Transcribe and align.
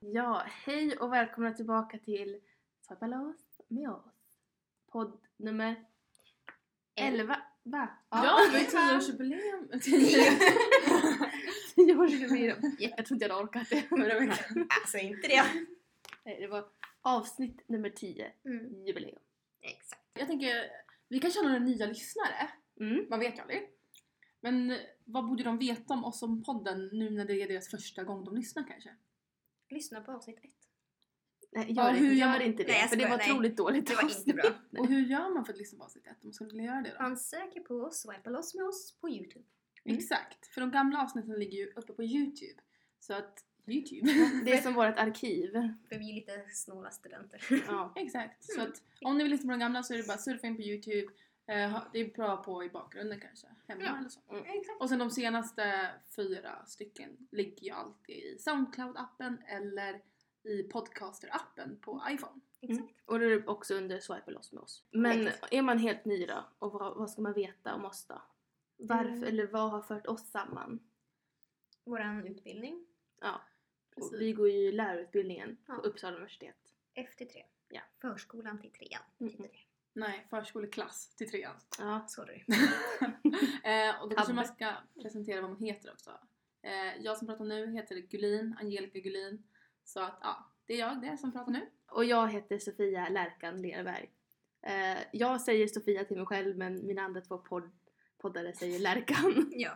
Ja, 0.00 0.42
hej 0.46 0.96
och 0.98 1.12
välkomna 1.12 1.52
tillbaka 1.52 1.98
till 1.98 2.40
loss 3.00 3.60
med 3.68 3.90
oss. 3.90 4.12
Podd 4.92 5.20
nummer 5.36 5.84
11, 6.94 7.36
va? 7.62 7.88
Ja, 8.10 8.38
det 8.46 8.52
var 8.52 8.58
ju 8.58 8.64
tioårsjubileum. 8.64 9.80
Tio. 9.82 10.30
Tioårsjubileum. 11.74 12.76
Jag 12.78 13.06
tror 13.06 13.12
inte 13.16 13.24
jag 13.26 13.34
hade 13.34 13.44
orkat 13.44 13.70
det 13.70 13.82
förra 13.82 14.18
veckan. 14.20 14.68
Alltså 14.80 14.98
inte 14.98 15.28
det. 15.28 15.44
Nej, 16.24 16.40
det 16.40 16.46
var 16.46 16.64
avsnitt 17.02 17.68
nummer 17.68 17.90
10, 17.90 18.32
Mm. 18.44 18.86
jubileum. 18.86 19.18
Exakt. 19.60 20.02
Jag 20.18 20.26
tänker, 20.28 20.54
vi 21.08 21.20
kanske 21.20 21.40
har 21.40 21.44
några 21.44 21.58
nya 21.58 21.86
lyssnare. 21.86 22.50
Mm. 22.80 23.06
Man 23.10 23.20
vet 23.20 23.36
ju 23.36 23.40
aldrig. 23.42 23.70
Men 24.40 24.76
vad 25.04 25.26
borde 25.26 25.42
de 25.42 25.58
veta 25.58 25.94
om 25.94 26.04
oss 26.04 26.18
som 26.18 26.42
podden 26.44 26.88
nu 26.92 27.10
när 27.10 27.24
det 27.24 27.42
är 27.42 27.48
deras 27.48 27.70
första 27.70 28.04
gång 28.04 28.24
de 28.24 28.36
lyssnar 28.36 28.64
kanske? 28.68 28.90
Lyssna 29.70 30.00
på 30.00 30.12
avsnitt 30.12 30.38
ett. 30.44 30.50
Nej, 31.52 31.66
Ja, 31.68 31.90
gör, 31.92 31.98
hur 31.98 32.04
inte, 32.06 32.16
gör- 32.16 32.32
gör 32.34 32.40
inte 32.40 32.62
det, 32.62 32.72
Nej, 32.72 32.88
för 32.88 32.96
det 32.96 33.08
var 33.08 33.16
nej. 33.18 33.30
otroligt 33.32 33.56
dåligt 33.56 33.86
Det 33.86 33.94
var 33.94 34.02
inte 34.02 34.14
avsnitt. 34.16 34.36
bra. 34.36 34.50
Och 34.80 34.86
hur 34.88 35.06
gör 35.06 35.34
man 35.34 35.44
för 35.44 35.52
att 35.52 35.58
lyssna 35.58 35.78
på 35.78 35.84
avsnitt 35.84 36.06
ett 36.06 36.12
om 36.22 36.28
man 36.28 36.32
skulle 36.32 36.50
vilja 36.50 36.64
göra 36.64 36.82
det 36.82 36.94
då? 36.98 37.02
Man 37.02 37.16
söker 37.16 37.60
på 37.60 37.90
Swipa 37.90 38.30
loss 38.30 38.54
med 38.54 38.64
oss 38.64 38.94
på 39.00 39.08
Youtube. 39.10 39.44
Mm. 39.84 39.98
Exakt, 39.98 40.46
för 40.46 40.60
de 40.60 40.70
gamla 40.70 41.02
avsnitten 41.02 41.32
ligger 41.38 41.58
ju 41.58 41.72
uppe 41.76 41.92
på 41.92 42.04
Youtube. 42.04 42.60
Så 43.00 43.14
att, 43.14 43.44
Youtube? 43.66 44.10
Det 44.44 44.52
är 44.52 44.62
som 44.62 44.74
vårt 44.74 44.98
arkiv. 44.98 45.52
För 45.88 45.98
vi 45.98 46.10
är 46.10 46.14
lite 46.14 46.44
snåla 46.52 46.90
studenter. 46.90 47.44
Ja. 47.66 47.92
Exakt, 47.96 48.44
så 48.44 48.60
Mm. 48.60 48.72
att 48.72 48.82
om 49.00 49.16
ni 49.18 49.24
vill 49.24 49.30
lyssna 49.32 49.46
på 49.46 49.50
de 49.50 49.58
gamla 49.60 49.82
så 49.82 49.94
är 49.94 49.98
det 49.98 50.06
bara 50.06 50.18
surfa 50.18 50.46
in 50.46 50.56
på 50.56 50.62
Youtube. 50.62 51.12
Eh, 51.48 51.82
det 51.92 51.98
är 51.98 52.12
bra 52.14 52.36
på 52.36 52.64
i 52.64 52.70
bakgrunden 52.70 53.20
kanske, 53.20 53.46
hemma 53.68 53.82
Ja. 53.84 53.96
eller 53.98 54.08
så. 54.08 54.20
Exakt. 54.36 54.80
Och 54.80 54.88
sen 54.88 54.98
de 54.98 55.10
senaste 55.10 55.90
fyra 56.16 56.64
stycken 56.66 57.28
ligger 57.30 57.62
ju 57.64 57.70
alltid 57.70 58.16
i 58.16 58.36
Soundcloud-appen 58.38 59.36
eller 59.46 60.02
i 60.42 60.62
Podcaster-appen 60.62 61.80
på 61.80 62.02
iPhone. 62.10 62.40
Exakt. 62.60 62.94
Och 63.04 63.18
då 63.20 63.24
är 63.26 63.30
det 63.30 63.46
också 63.46 63.74
under 63.74 64.00
Swipe 64.00 64.30
loss 64.30 64.52
med 64.52 64.62
oss. 64.62 64.84
Men 64.90 65.12
Korrekt. 65.18 65.44
är 65.50 65.62
man 65.62 65.78
helt 65.78 66.04
ny 66.04 66.26
då? 66.26 66.44
Och 66.58 66.72
vad, 66.72 66.96
vad 66.96 67.10
ska 67.10 67.22
man 67.22 67.32
veta 67.32 67.74
om 67.74 67.84
oss 67.84 68.04
då? 68.06 68.22
Varför, 68.76 69.08
Mm. 69.12 69.24
eller 69.24 69.46
vad 69.46 69.70
har 69.70 69.82
fört 69.82 70.06
oss 70.06 70.30
samman? 70.30 70.80
Våran 71.84 72.26
utbildning. 72.26 72.86
Ja, 73.20 73.40
och 73.96 74.10
vi 74.20 74.32
går 74.32 74.48
ju 74.50 74.72
lärarutbildningen 74.72 75.56
Ja. 75.66 75.74
på 75.74 75.80
Uppsala 75.80 76.16
universitet. 76.16 76.56
FT3. 76.94 77.42
Ja. 77.68 77.80
Förskolan 78.00 78.60
till 78.60 78.70
trean. 78.72 79.02
Mm. 79.20 79.34
Nej, 79.98 80.26
förskoleklass 80.30 81.08
till 81.16 81.30
trean. 81.30 81.54
Ja, 81.78 82.04
Sorry. 82.08 82.44
eh, 83.64 84.02
och 84.02 84.08
då 84.08 84.16
kanske 84.16 84.32
man 84.34 84.44
ska 84.44 84.72
presentera 85.02 85.40
vad 85.40 85.50
man 85.50 85.60
heter 85.60 85.92
också. 85.92 86.10
Eh, 86.62 87.02
jag 87.02 87.16
som 87.16 87.26
pratar 87.26 87.44
nu 87.44 87.72
heter 87.72 87.96
Gulin, 87.96 88.56
Angelica 88.60 88.98
Gulin. 88.98 89.42
Så 89.84 90.00
att 90.00 90.18
ja, 90.22 90.52
det 90.66 90.74
är 90.74 90.78
jag 90.78 91.00
det 91.00 91.18
som 91.18 91.32
pratar 91.32 91.52
nu. 91.52 91.70
och 91.90 92.04
jag 92.04 92.32
heter 92.32 92.58
Sofia 92.58 93.08
Lärkan 93.08 93.62
Lerberg. 93.62 94.10
Eh, 94.62 94.98
jag 95.12 95.40
säger 95.40 95.66
Sofia 95.66 96.04
till 96.04 96.16
mig 96.16 96.26
själv 96.26 96.56
men 96.56 96.86
mina 96.86 97.02
andra 97.02 97.20
två 97.20 97.38
podd, 97.38 97.70
poddare 98.18 98.52
säger 98.52 98.78
Lärkan. 98.78 99.50
Ja. 99.52 99.72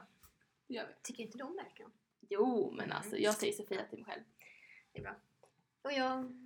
Det 0.68 0.74
gör 0.74 0.86
vi. 0.86 0.92
Tycker 1.02 1.22
inte 1.22 1.38
du 1.38 1.44
om 1.44 1.56
verkan? 1.56 1.92
jo, 2.20 2.72
men 2.76 2.92
alltså 2.92 3.16
jag 3.16 3.34
säger 3.34 3.52
Sofia 3.52 3.84
till 3.84 3.98
mig 3.98 4.04
själv. 4.04 4.22
Det 4.92 4.98
är 4.98 5.02
bra. 5.02 5.16
Och 5.82 5.92
jag... 5.92 6.41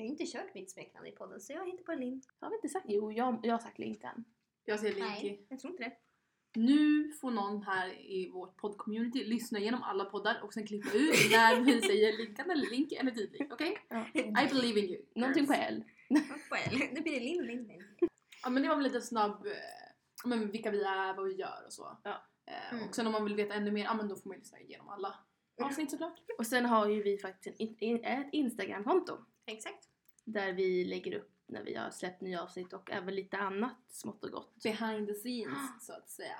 Jag 0.00 0.06
har 0.06 0.10
inte 0.10 0.26
kört 0.26 0.54
mitt 0.54 0.70
smeknamn 0.70 1.06
i 1.06 1.12
podden 1.12 1.40
så 1.40 1.52
jag 1.52 1.66
heter 1.66 1.84
bara 1.84 1.96
Linn. 1.96 2.22
Har 2.40 2.50
vi 2.50 2.56
inte 2.56 2.68
sagt? 2.68 2.84
Jo, 2.88 3.12
jag, 3.12 3.40
jag 3.42 3.52
har 3.54 3.58
sagt 3.58 3.78
Linkan. 3.78 4.24
Jag 4.64 4.80
säger 4.80 4.94
Linky. 4.94 5.28
Nej, 5.30 5.46
jag 5.48 5.58
tror 5.60 5.70
inte 5.72 5.82
det. 5.84 5.92
Nu 6.60 7.12
får 7.20 7.30
någon 7.30 7.62
här 7.62 7.88
i 8.10 8.30
vårt 8.32 8.56
poddcommunity 8.56 9.24
lyssna 9.24 9.58
igenom 9.58 9.82
alla 9.82 10.04
poddar 10.04 10.40
och 10.44 10.54
sen 10.54 10.66
klippa 10.66 10.88
ut 10.92 11.30
när 11.32 11.60
vi 11.60 11.80
säger 11.82 12.18
Linkan 12.18 12.50
eller 12.50 12.70
Link 12.70 12.92
eller 12.92 13.10
Didlik. 13.10 13.52
Okej? 13.52 13.78
Ja. 13.88 14.06
I 14.14 14.48
believe 14.48 14.80
in 14.80 14.90
you. 14.90 15.02
Någonting 15.14 15.46
på. 15.46 15.52
L. 15.52 15.84
Well, 16.50 16.78
nu 16.92 17.00
blir 17.00 17.12
det 17.12 17.20
Linn, 17.20 17.46
Linn, 17.46 17.64
Linn. 17.68 17.84
Ja 18.42 18.50
men 18.50 18.62
det 18.62 18.68
var 18.68 18.76
väl 18.76 18.84
lite 18.84 19.00
snabb, 19.00 19.46
eh, 19.46 19.52
men 20.24 20.50
vilka 20.50 20.70
vi 20.70 20.82
är, 20.82 21.16
vad 21.16 21.26
vi 21.26 21.32
gör 21.34 21.66
och 21.66 21.72
så. 21.72 21.98
Ja. 22.04 22.10
Eh, 22.10 22.74
Mm. 22.74 22.88
Och 22.88 22.94
sen 22.94 23.06
om 23.06 23.12
man 23.12 23.24
vill 23.24 23.34
veta 23.34 23.54
ännu 23.54 23.70
mer, 23.70 23.84
ja 23.84 23.94
men 23.94 24.08
då 24.08 24.16
får 24.16 24.28
man 24.28 24.34
ju 24.36 24.40
lyssna 24.40 24.60
igenom 24.60 24.88
alla 24.88 25.14
avsnitt 25.62 25.90
såklart. 25.90 26.20
Och 26.38 26.46
sen 26.46 26.64
har 26.64 26.88
ju 26.88 27.02
vi 27.02 27.18
faktiskt 27.18 27.46
en, 27.60 27.66
in- 27.66 27.76
in, 27.78 28.04
ett 28.04 28.28
Instagramkonto. 28.32 29.18
Exakt. 29.46 29.88
Där 30.32 30.52
vi 30.52 30.84
lägger 30.84 31.14
upp 31.14 31.30
när 31.46 31.62
vi 31.64 31.74
har 31.74 31.90
släppt 31.90 32.20
nya 32.20 32.42
avsnitt 32.42 32.72
och 32.72 32.90
även 32.90 33.14
lite 33.14 33.36
annat 33.38 33.76
smått 33.88 34.24
och 34.24 34.30
gott. 34.30 34.54
Behind 34.62 35.06
the 35.08 35.14
scenes 35.14 35.58
så 35.86 35.92
att 35.92 36.08
säga. 36.10 36.38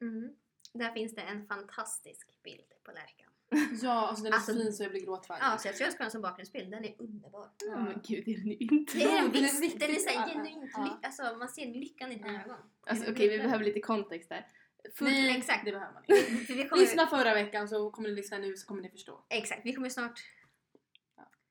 Mm. 0.00 0.36
Där 0.72 0.92
finns 0.92 1.14
det 1.14 1.20
en 1.22 1.46
fantastisk 1.46 2.42
bild 2.42 2.72
på 2.84 2.92
Lärkan. 2.92 3.28
Ja 3.82 3.90
alltså 4.08 4.24
den 4.24 4.32
är 4.32 4.36
Alltså- 4.36 4.52
så 4.52 4.58
fin 4.60 4.72
så 4.72 4.82
jag 4.82 4.90
blir 4.90 5.04
gråtfärdig. 5.04 5.42
Ja, 5.44 5.58
så 5.58 5.68
jag 5.68 5.76
tror 5.76 5.84
jag 5.86 5.92
ska 5.92 6.02
ha 6.02 6.04
den 6.04 6.10
som 6.10 6.22
bakgrundsbild. 6.22 6.70
Den 6.70 6.84
är 6.84 6.94
underbar. 6.98 7.48
Ja 7.66 7.80
men 7.84 8.00
gud, 8.04 8.28
är 8.28 8.36
den 8.36 8.52
inte. 8.52 8.98
Det 8.98 9.04
är 9.04 9.22
den 9.22 9.32
den 9.32 9.44
är 9.44 9.60
visst! 9.60 9.80
Den 9.80 9.90
är 9.90 9.94
såhär 9.94 10.28
ja, 10.28 10.32
genuint 10.34 10.70
ja. 10.74 10.82
lyck- 10.84 11.06
Alltså 11.06 11.36
man 11.38 11.48
ser 11.48 11.66
lyckan 11.66 12.12
i 12.12 12.14
dina 12.14 12.32
Ja. 12.32 12.40
ögon. 12.42 12.56
Alltså 12.86 13.10
okej, 13.12 13.28
vi 13.28 13.38
behöver 13.38 13.64
lite 13.64 13.80
kontext 13.80 14.28
där. 14.28 14.46
Full, 14.94 15.08
Nej, 15.08 15.36
exakt. 15.38 15.64
det 15.64 15.72
behöver 15.72 15.92
man 15.92 16.02
inte. 16.08 16.68
Kommer, 16.68 16.82
Lyssna 16.82 17.06
förra 17.06 17.34
veckan 17.34 17.68
så 17.68 17.90
kommer 17.90 18.08
ni 18.08 18.14
lyssna 18.14 18.38
nu 18.38 18.56
så 18.56 18.66
kommer 18.66 18.82
ni 18.82 18.90
förstå. 18.90 19.24
Exakt, 19.28 19.60
vi 19.64 19.72
kommer 19.72 19.88
snart... 19.88 20.20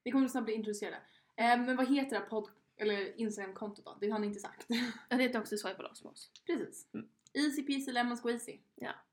Vi 0.03 0.12
kommer 0.12 0.28
snart 0.28 0.46
bli 0.46 0.53
introducerade. 0.53 1.02
Eh, 1.36 1.58
men 1.62 1.75
vad 1.75 1.96
heter 1.96 2.19
det 2.19 2.25
podd 2.25 2.50
eller 2.78 3.19
Instagram-kontot 3.19 3.86
då? 3.86 3.97
Det 4.02 4.09
har 4.09 4.19
ni 4.19 4.28
inte 4.28 4.40
sagt. 4.40 4.66
Ja, 5.09 5.18
det 5.18 5.24
heter 5.24 5.40
också 5.40 5.58
Swipe 5.58 5.84
oss. 5.84 6.31
Precis. 6.46 6.88
Mm. 6.94 7.08
Easy 7.34 7.64
peasy 7.64 7.92
lemon 7.92 8.18
squeezy. 8.18 8.58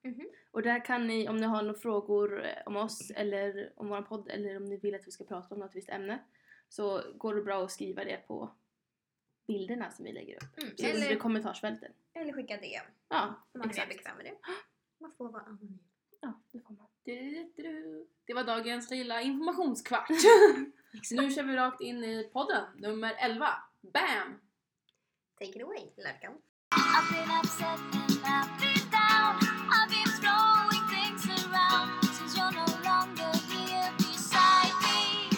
Mhm. 0.03 0.29
Och 0.51 0.63
där 0.63 0.85
kan 0.85 1.07
ni, 1.07 1.29
om 1.29 1.37
ni 1.37 1.47
har 1.47 1.63
några 1.63 1.79
frågor 1.79 2.45
eh, 2.45 2.53
om 2.67 2.77
oss 2.77 3.11
eller 3.11 3.73
om 3.77 3.89
vår 3.89 4.03
podd 4.03 4.29
eller 4.31 4.57
om 4.57 4.65
ni 4.65 4.77
vill 4.77 4.95
att 4.95 5.07
vi 5.07 5.11
ska 5.11 5.25
prata 5.25 5.55
om 5.55 5.61
något 5.61 5.77
visst 5.77 5.89
ämne 5.89 6.19
så 6.69 7.03
går 7.17 7.35
det 7.35 7.43
bra 7.43 7.65
att 7.65 7.71
skriva 7.73 8.05
det 8.05 8.17
på 8.17 8.51
bilderna 9.47 9.91
som 9.91 10.05
vi 10.05 10.13
lägger 10.13 10.37
upp. 10.37 10.59
Mm. 10.59 10.97
Eller, 10.97 11.17
kommentarsfälten. 11.17 11.93
eller 12.15 12.33
skicka 12.33 12.57
DM 12.57 12.85
Ja, 13.09 13.27
om 13.53 13.59
man 13.59 13.69
är 13.69 13.71
exakt. 13.71 13.89
bekväm 13.89 14.17
med 14.17 14.27
det. 14.27 14.35
Man 14.99 15.13
får 15.13 15.29
vara 15.33 15.43
anonym. 15.43 15.79
Ja, 16.21 16.33
det 16.53 16.61
får 16.61 16.75
man. 16.75 16.87
Det 18.25 18.35
var 18.35 18.45
dagens 18.45 18.91
lilla 18.91 19.23
informationskvart. 19.23 20.09
nu 21.11 21.31
kör 21.31 21.43
vi 21.43 21.57
rakt 21.57 21.81
in 21.81 22.05
i 22.05 22.31
podden, 22.33 22.65
nummer 22.77 23.15
11. 23.19 23.47
Bam! 23.81 24.41
Take 25.39 25.51
it 25.51 25.63
away, 25.63 25.91
Lärkan. 25.97 26.33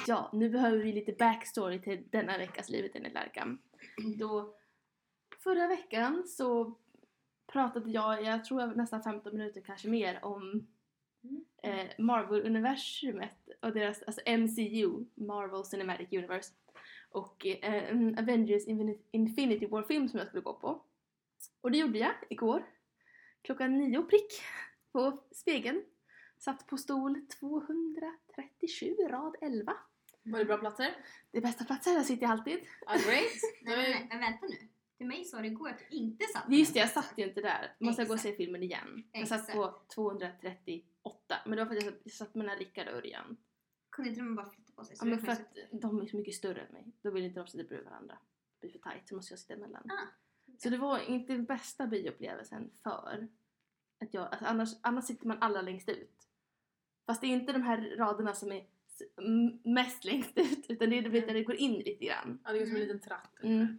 Ja, 0.07 0.31
nu 0.33 0.51
behöver 0.51 0.79
vi 0.79 0.93
lite 0.93 1.13
backstory 1.13 1.83
till 1.83 2.05
denna 2.11 2.39
veckas 2.39 2.69
Livet 2.69 2.97
enligt 2.97 3.15
Lärkan. 3.15 3.59
Då 4.19 4.55
förra 5.39 5.67
veckan 5.67 6.25
så 6.27 6.75
pratade 7.53 7.91
jag, 7.91 8.25
jag 8.25 8.45
tror 8.45 8.61
jag 8.61 8.77
nästan 8.77 9.03
15 9.03 9.37
minuter 9.37 9.61
kanske 9.61 9.89
mer 9.89 10.25
om 10.25 10.67
Mm. 11.63 11.79
eh, 11.79 11.87
Marvel-universumet 11.99 13.49
och 13.63 13.73
deras, 13.73 14.03
alltså 14.03 14.21
MCU, 14.27 15.05
Marvel 15.15 15.65
Cinematic 15.65 16.09
Universe 16.13 16.53
och 17.11 17.47
eh, 17.47 17.91
en 17.91 18.19
Avengers 18.19 18.63
Infinity 19.11 19.67
War-film 19.67 20.09
som 20.09 20.19
jag 20.19 20.29
skulle 20.29 20.43
gå 20.43 20.55
på. 20.55 20.83
Och 21.61 21.71
det 21.71 21.79
gjorde 21.79 21.99
jag 21.99 22.13
igår. 22.31 22.67
Klockan 23.43 23.79
nio 23.79 24.03
prick 24.03 24.43
på 24.93 25.23
Spegeln. 25.31 25.83
Satt 26.39 26.67
på 26.67 26.77
stol 26.77 27.27
237, 27.41 28.97
rad 29.11 29.37
11. 29.41 29.73
Var 30.23 30.39
det 30.39 30.45
bra 30.45 30.59
platser? 30.59 30.97
Det 31.31 31.39
är 31.39 31.43
bästa 31.43 31.65
platser, 31.65 31.95
där 31.95 32.03
sitter 32.03 32.23
jag 32.23 32.31
alltid. 32.31 32.59
Ah, 32.87 32.95
great! 32.95 33.33
men, 33.63 33.79
men, 33.79 34.09
men 34.09 34.21
vänta 34.21 34.47
nu. 34.47 34.57
för 34.99 35.05
mig 35.05 35.25
sa 35.25 35.41
du 35.41 35.47
igår 35.47 35.69
att 35.69 35.79
du 35.79 35.97
inte 35.97 36.25
satt 36.25 36.45
Just 36.49 36.75
det, 36.75 36.81
jag 36.81 36.91
satt 36.91 37.13
ju 37.17 37.25
inte 37.25 37.41
där. 37.41 37.77
Måste 37.79 38.03
jag 38.03 38.09
gå 38.09 38.15
och 38.15 38.21
se 38.21 38.33
filmen 38.33 38.63
igen. 38.63 39.05
Jag 39.13 39.29
satt 39.29 39.53
på 39.53 39.75
237 39.95 40.83
åtta. 41.03 41.37
Men 41.47 41.57
det 41.57 41.65
var 41.65 41.71
för 41.71 41.77
att 41.77 41.95
jag 42.05 42.13
satt, 42.13 42.35
med 42.35 42.45
den 42.45 42.51
här 42.51 42.59
Rickard 42.59 42.89
och 42.89 42.95
Örjan. 42.95 43.37
Kunde 43.91 44.09
inte 44.11 44.21
de 44.21 44.35
bara 44.35 44.51
flytta 44.51 44.73
på 44.73 44.85
sig? 44.85 44.97
Ja, 44.99 45.05
men 45.05 45.19
för 45.19 45.33
att 45.33 45.57
de 45.73 46.01
är 46.01 46.07
så 46.07 46.17
mycket 46.17 46.35
större 46.35 46.61
än 46.61 46.73
mig. 46.73 46.93
Då 47.03 47.11
vill 47.11 47.25
inte 47.25 47.41
de 47.41 47.47
sitta 47.47 47.65
bredvid 47.65 47.89
varandra. 47.89 48.19
Det 48.61 48.67
blir 48.67 48.71
för 48.71 48.79
tajt, 48.79 49.09
så 49.09 49.15
måste 49.15 49.33
jag 49.33 49.39
sitta 49.39 49.55
emellan. 49.55 49.83
Ah, 49.91 49.95
okay. 49.95 50.59
Så 50.59 50.69
det 50.69 50.79
var 50.79 50.99
inte 50.99 51.33
den 51.33 51.45
bästa 51.45 51.87
bioupplevelsen 51.87 52.71
för 52.83 53.29
att 54.01 54.15
jag, 54.15 54.23
alltså 54.23 54.45
annars, 54.47 54.69
annars 54.81 55.05
sitter 55.05 55.27
man 55.27 55.39
allra 55.41 55.63
längst 55.63 55.89
ut. 55.89 56.29
Fast 57.07 57.21
det 57.21 57.27
är 57.27 57.29
inte 57.29 57.53
de 57.53 57.63
här 57.63 57.97
raderna 57.97 58.35
som 58.35 58.53
är 58.53 58.67
mest 59.65 60.05
längst 60.05 60.39
ut 60.39 60.67
utan 60.69 60.91
det 60.91 60.99
är 60.99 61.03
det 61.03 61.09
mm. 61.09 61.27
när 61.27 61.35
det 61.35 61.45
går 61.45 61.57
in 61.57 61.73
lite 61.73 62.05
grann. 62.05 62.39
Ja, 62.45 62.53
det 62.53 62.59
är 62.59 62.67
som 62.67 62.77
en 62.77 62.83
mm. 62.83 62.89
liten 62.89 63.01
tratt. 63.01 63.43
Mm. 63.43 63.79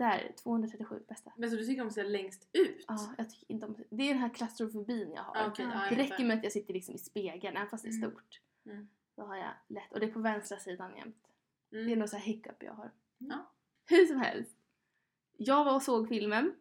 Där, 0.00 0.32
237 0.42 1.02
bästa. 1.08 1.32
Men 1.36 1.50
så 1.50 1.56
du 1.56 1.64
tycker 1.64 1.82
om 1.82 1.88
att 1.88 1.94
se 1.94 2.04
längst 2.04 2.48
ut? 2.52 2.84
Ja, 2.88 3.14
jag 3.18 3.30
tycker 3.30 3.52
inte 3.52 3.66
om 3.66 3.76
Det 3.90 4.02
är 4.02 4.08
den 4.08 4.18
här 4.22 4.28
klaustrofobin 4.34 5.12
jag 5.14 5.22
har. 5.22 5.36
Ah, 5.36 5.52
jag 5.58 5.90
det 5.90 5.96
räcker 6.02 6.24
med 6.24 6.36
att 6.38 6.42
jag 6.44 6.52
sitter 6.52 6.74
liksom 6.74 6.94
i 6.94 6.98
spegeln, 6.98 7.56
även 7.56 7.68
fast 7.68 7.84
det 7.84 7.90
är 7.90 7.96
Mm. 7.96 8.10
stort. 8.10 8.40
Mm. 8.66 8.88
Då 9.16 9.22
har 9.22 9.36
jag 9.36 9.50
lätt. 9.68 9.92
Och 9.92 10.00
det 10.00 10.06
är 10.06 10.12
på 10.12 10.20
vänstra 10.20 10.58
sidan 10.58 10.96
jämt. 10.96 11.26
Det 11.70 11.76
är 11.76 11.82
Mm. 11.84 11.98
någon 11.98 12.08
sån 12.08 12.18
här 12.18 12.26
hiccup 12.26 12.62
jag 12.62 12.72
har. 12.72 12.90
Ja. 13.18 13.52
Hur 13.86 14.06
som 14.06 14.16
helst. 14.20 14.56
Jag 15.36 15.64
var 15.64 15.74
och 15.74 15.82
såg 15.82 16.08
filmen. 16.08 16.54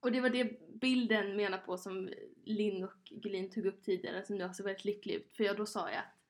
Och 0.00 0.12
det 0.12 0.20
var 0.20 0.30
det 0.30 0.60
bilden 0.80 1.36
menar 1.36 1.58
på 1.58 1.78
som 1.78 2.10
Linn 2.44 2.84
och 2.84 2.92
Gulin 3.10 3.50
tog 3.50 3.66
upp 3.66 3.82
tidigare 3.82 4.24
som 4.24 4.36
jag 4.36 4.56
såg 4.56 4.66
väldigt 4.66 4.84
lycklig 4.84 5.14
ut. 5.14 5.32
För 5.36 5.44
jag, 5.44 5.56
då 5.56 5.66
sa 5.66 5.90
jag 5.90 5.98
att 5.98 6.20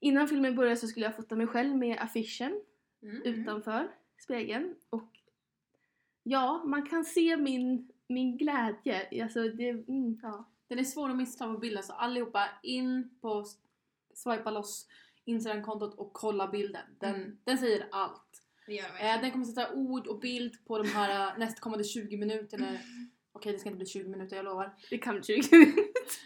Innan 0.00 0.28
filmen 0.28 0.56
började 0.56 0.76
så 0.76 0.86
skulle 0.88 1.06
jag 1.06 1.16
fota 1.16 1.36
mig 1.36 1.46
själv 1.46 1.76
med 1.76 1.98
affischen 2.00 2.62
Mm. 3.02 3.22
utanför 3.22 3.90
spegeln 4.18 4.74
och 4.90 5.11
ja, 6.22 6.62
man 6.64 6.86
kan 6.86 7.04
se 7.04 7.36
min, 7.36 7.88
min 8.08 8.36
glädje. 8.36 9.22
Alltså 9.22 9.48
det, 9.48 9.68
mm, 9.68 10.18
ja. 10.22 10.48
Den 10.68 10.78
är 10.78 10.84
svår 10.84 11.10
att 11.10 11.16
missta 11.16 11.46
på 11.52 11.58
bilden 11.58 11.82
så 11.82 11.92
allihopa 11.92 12.48
in 12.62 13.18
på 13.20 13.44
swipa 14.14 14.50
loss 14.50 14.86
Instagram-kontot 15.24 15.94
och 15.94 16.12
kolla 16.12 16.48
bilden. 16.48 16.82
Den, 17.00 17.14
Mm. 17.14 17.38
den 17.44 17.58
säger 17.58 17.88
allt. 17.92 18.42
Det 18.66 18.72
gör 18.74 18.84
Eh, 18.84 19.20
den 19.20 19.30
kommer 19.30 19.44
sätta 19.44 19.72
ord 19.72 20.06
och 20.06 20.20
bild 20.20 20.64
på 20.66 20.78
de 20.78 20.88
här 20.88 21.28
eh, 21.32 21.38
nästkommande 21.38 21.84
20 21.84 22.16
minuterna. 22.16 22.66
Okej 23.32 23.52
det 23.52 23.58
ska 23.58 23.68
inte 23.68 23.76
bli 23.76 23.86
20 23.86 24.08
minuter 24.08 24.36
jag 24.36 24.44
lovar. 24.44 24.74
Det 24.90 24.98
kan 24.98 25.14
bli 25.14 25.22
20 25.22 25.56
minuter. 25.56 25.84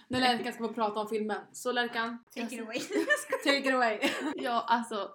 När 0.08 0.20
Lärkan 0.20 0.52
ska 0.52 0.68
få 0.68 0.74
prata 0.74 1.00
om 1.00 1.08
filmen. 1.08 1.40
Så 1.52 1.72
Lärkan, 1.72 2.18
Take 2.34 2.54
it 2.54 2.60
away. 2.60 2.80
take 3.44 3.58
it 3.58 3.74
away. 3.74 3.98
Ja, 4.36 4.64
alltså 4.68 5.10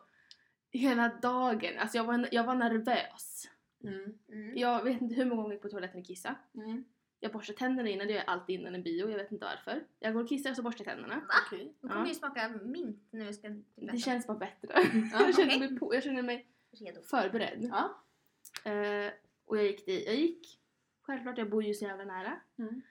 hela 0.71 1.07
dagen. 1.21 1.79
Alltså 1.79 1.97
jag 1.97 2.03
var, 2.03 2.29
jag 2.31 2.43
var 2.43 2.55
nervös. 2.55 3.47
Mm. 3.83 4.13
Mm. 4.29 4.57
Jag 4.57 4.83
vet 4.83 5.01
inte 5.01 5.15
hur 5.15 5.25
många 5.25 5.35
gånger 5.41 5.49
jag 5.49 5.55
gick 5.55 5.61
på 5.61 5.69
toaletten 5.69 5.99
och 6.01 6.05
kissade. 6.07 6.35
Mm. 6.55 6.83
Jag 7.19 7.31
borstar 7.31 7.53
tänderna 7.53 7.89
innan, 7.89 8.07
det 8.07 8.13
gör 8.13 8.19
jag 8.19 8.29
alltid 8.29 8.59
innan 8.59 8.75
en 8.75 8.83
bio, 8.83 9.09
jag 9.09 9.17
vet 9.17 9.31
inte 9.31 9.45
varför. 9.45 9.83
Jag 9.99 10.13
går 10.13 10.23
och 10.23 10.29
kissar 10.29 10.49
och 10.49 10.55
så 10.55 10.61
borstar 10.63 10.85
jag 10.85 10.93
tänderna. 10.95 11.15
Va? 11.15 11.33
Okej. 11.47 11.73
Då 11.81 11.87
kommer 11.87 12.01
Ja. 12.01 12.07
ju 12.07 12.13
smaka 12.15 12.49
mint 12.63 13.07
när 13.11 13.25
vi 13.25 13.33
ska 13.33 13.49
Det 13.75 13.97
känns 13.97 14.27
bara 14.27 14.37
bättre. 14.37 14.69
Ja, 14.73 14.81
jag, 15.13 15.35
känner 15.35 15.55
okej. 15.55 15.59
mig 15.69 15.79
på, 15.79 15.95
jag 15.95 16.03
känner 16.03 16.21
mig 16.23 16.47
redo. 16.71 17.01
förberedd. 17.01 17.69
Ja. 17.71 18.03
Eh, 18.71 19.11
och 19.45 19.57
jag 19.57 19.65
gick 19.65 19.85
dit. 19.85 20.05
Jag 20.07 20.15
gick, 20.15 20.59
självklart 21.01 21.37
jag 21.37 21.49
bor 21.49 21.63
ju 21.63 21.73
så 21.73 21.85
jävla 21.85 22.03
nära. 22.05 22.39
Mm. 22.59 22.81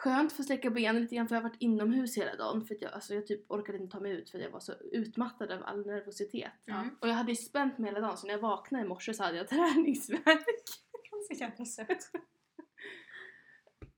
Skönt 0.00 0.30
att 0.30 0.36
få 0.36 0.42
sträcka 0.42 0.70
benen 0.70 1.02
lite 1.02 1.14
grann 1.14 1.28
för 1.28 1.34
jag 1.34 1.42
har 1.42 1.48
varit 1.48 1.62
inomhus 1.62 2.16
hela 2.16 2.36
dagen 2.36 2.64
för 2.64 2.74
att 2.74 2.82
jag, 2.82 2.92
alltså 2.92 3.14
jag 3.14 3.26
typ 3.26 3.50
orkade 3.50 3.78
inte 3.78 3.92
ta 3.92 4.00
mig 4.00 4.12
ut 4.12 4.30
för 4.30 4.38
att 4.38 4.44
jag 4.44 4.50
var 4.50 4.60
så 4.60 4.72
utmattad 4.72 5.52
av 5.52 5.62
all 5.62 5.86
nervositet. 5.86 6.52
Ja. 6.64 6.74
Mm. 6.74 6.96
Och 7.00 7.08
jag 7.08 7.14
hade 7.14 7.32
ju 7.32 7.36
spänt 7.36 7.78
mig 7.78 7.90
hela 7.90 8.00
dagen 8.00 8.16
så 8.16 8.26
när 8.26 8.34
jag 8.34 8.40
vaknade 8.40 8.84
i 8.84 8.88
morse 8.88 9.14
så 9.14 9.22
hade 9.22 9.36
jag 9.36 9.48
träningsvärk. 9.48 10.44
Så 11.28 11.34
jävla 11.34 11.64
sött. 11.64 12.10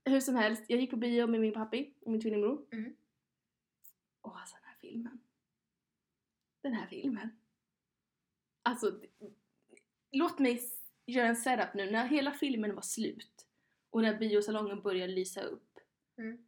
Hur 0.04 0.20
som 0.20 0.34
helst, 0.34 0.64
jag 0.68 0.80
gick 0.80 0.90
på 0.90 0.96
bio 0.96 1.26
med 1.26 1.40
min 1.40 1.52
pappi 1.52 1.94
och 2.00 2.12
min 2.12 2.20
tvillingbror. 2.20 2.66
Mm. 2.72 2.96
Och 4.20 4.40
alltså 4.40 4.56
den 4.56 4.64
här 4.64 4.76
filmen. 4.80 5.20
Den 6.62 6.72
här 6.72 6.86
filmen. 6.86 7.30
Alltså, 8.62 9.00
låt 10.12 10.38
mig 10.38 10.60
göra 11.06 11.28
en 11.28 11.36
setup 11.36 11.74
nu. 11.74 11.90
När 11.90 12.06
hela 12.06 12.32
filmen 12.32 12.74
var 12.74 12.82
slut 12.82 13.46
och 13.90 14.02
när 14.02 14.18
biosalongen 14.18 14.82
började 14.82 15.12
lysa 15.12 15.42
upp. 15.42 15.71
Mm. 16.18 16.38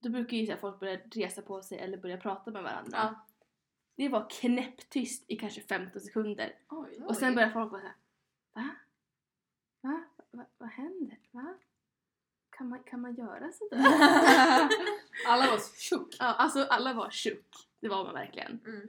Då 0.00 0.10
brukar 0.10 0.36
ju 0.36 0.46
så 0.46 0.52
här 0.52 0.58
folk 0.58 0.80
börja 0.80 0.96
resa 0.96 1.42
på 1.42 1.62
sig 1.62 1.78
eller 1.78 1.98
börja 1.98 2.16
prata 2.16 2.50
med 2.50 2.62
varandra. 2.62 2.98
Ja. 2.98 3.26
Det 3.96 4.08
var 4.08 4.30
knäpptyst 4.30 5.24
i 5.28 5.36
kanske 5.36 5.60
15 5.60 6.00
sekunder. 6.00 6.58
Oj. 6.68 7.00
Och 7.08 7.16
sen 7.16 7.34
började 7.34 7.52
folk 7.52 7.72
vara 7.72 7.82
såhär 7.82 7.94
Va? 8.52 8.68
Va? 9.80 10.04
Va? 10.30 10.46
Vad 10.58 10.68
händer? 10.68 11.18
Va? 11.30 11.54
Kan 12.50 12.68
man, 12.68 12.82
kan 12.82 13.00
man 13.00 13.14
göra 13.14 13.52
sådär? 13.52 13.78
Alla 15.28 15.46
var 15.50 15.78
tjock. 15.78 16.16
ja, 16.18 16.24
alltså 16.24 16.64
alla 16.64 16.92
var 16.94 17.10
tjock. 17.10 17.68
Det 17.80 17.88
var 17.88 18.04
man 18.04 18.14
verkligen. 18.14 18.60
Mm. 18.66 18.88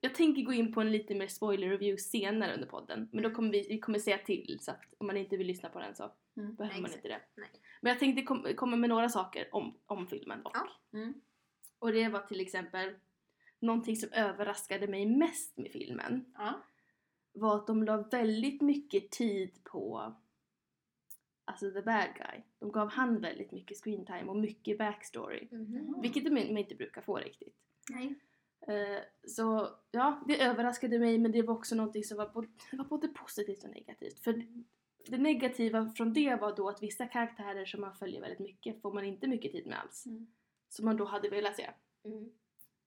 Jag 0.00 0.14
tänker 0.14 0.42
gå 0.42 0.52
in 0.52 0.72
på 0.72 0.80
en 0.80 0.92
lite 0.92 1.14
mer 1.14 1.26
spoiler 1.28 1.68
review 1.68 1.98
senare 2.02 2.54
under 2.54 2.66
podden. 2.66 3.08
Men 3.12 3.22
då 3.22 3.30
kommer 3.30 3.50
vi, 3.50 3.66
vi 3.68 3.78
kommer 3.78 3.98
säga 3.98 4.18
till 4.18 4.58
så 4.60 4.70
att 4.70 4.84
om 4.98 5.06
man 5.06 5.16
inte 5.16 5.36
vill 5.36 5.46
lyssna 5.46 5.68
på 5.68 5.80
den 5.80 5.94
så 5.94 6.10
Mm. 6.36 6.54
behöver 6.54 6.80
man 6.80 6.92
inte 6.92 7.08
det. 7.08 7.20
Nej. 7.34 7.48
Men 7.80 7.90
jag 7.90 7.98
tänkte 7.98 8.22
kom, 8.22 8.46
komma 8.56 8.76
med 8.76 8.88
några 8.88 9.08
saker 9.08 9.48
om, 9.52 9.78
om 9.86 10.06
filmen 10.06 10.42
dock. 10.42 10.56
Ja. 10.56 10.98
Mm. 10.98 11.14
Och 11.78 11.92
det 11.92 12.08
var 12.08 12.20
till 12.20 12.40
exempel 12.40 12.94
någonting 13.58 13.96
som 13.96 14.12
överraskade 14.12 14.86
mig 14.88 15.06
mest 15.06 15.56
med 15.58 15.72
filmen. 15.72 16.24
Ja. 16.38 16.62
var 17.32 17.56
att 17.56 17.66
de 17.66 17.82
la 17.82 17.96
väldigt 17.96 18.60
mycket 18.62 19.10
tid 19.10 19.64
på 19.64 20.16
alltså 21.44 21.70
the 21.70 21.82
bad 21.82 22.08
guy. 22.16 22.42
De 22.58 22.72
gav 22.72 22.88
han 22.90 23.20
väldigt 23.20 23.52
mycket 23.52 23.76
screentime 23.84 24.24
och 24.30 24.36
mycket 24.36 24.78
backstory. 24.78 25.48
Mhm. 25.50 26.00
Vilket 26.02 26.24
de 26.24 26.30
de 26.30 26.58
inte 26.58 26.74
brukar 26.74 27.02
få 27.02 27.16
riktigt. 27.16 27.56
Nej. 27.90 28.14
Eh, 28.66 29.02
så 29.26 29.68
ja, 29.90 30.22
det 30.26 30.42
överraskade 30.42 30.98
mig 30.98 31.18
men 31.18 31.32
det 31.32 31.42
var 31.42 31.54
också 31.54 31.74
någonting 31.74 32.04
som 32.04 32.16
var 32.16 32.28
både, 32.28 32.48
var 32.72 32.84
både 32.84 33.08
positivt 33.08 33.64
och 33.64 33.70
negativt. 33.70 34.20
För 34.20 34.46
det 35.06 35.18
negativa 35.18 35.90
från 35.90 36.12
det 36.12 36.40
var 36.40 36.56
då 36.56 36.68
att 36.68 36.82
vissa 36.82 37.06
karaktärer 37.06 37.64
som 37.64 37.80
man 37.80 37.94
följer 37.94 38.20
väldigt 38.20 38.38
mycket 38.38 38.82
får 38.82 38.92
man 38.92 39.04
inte 39.04 39.26
mycket 39.26 39.52
tid 39.52 39.66
med 39.66 39.80
alls. 39.80 40.06
Mm. 40.06 40.26
Som 40.68 40.84
man 40.84 40.96
då 40.96 41.04
hade 41.04 41.28
velat 41.28 41.56
se. 41.56 41.70
Mm. 42.04 42.24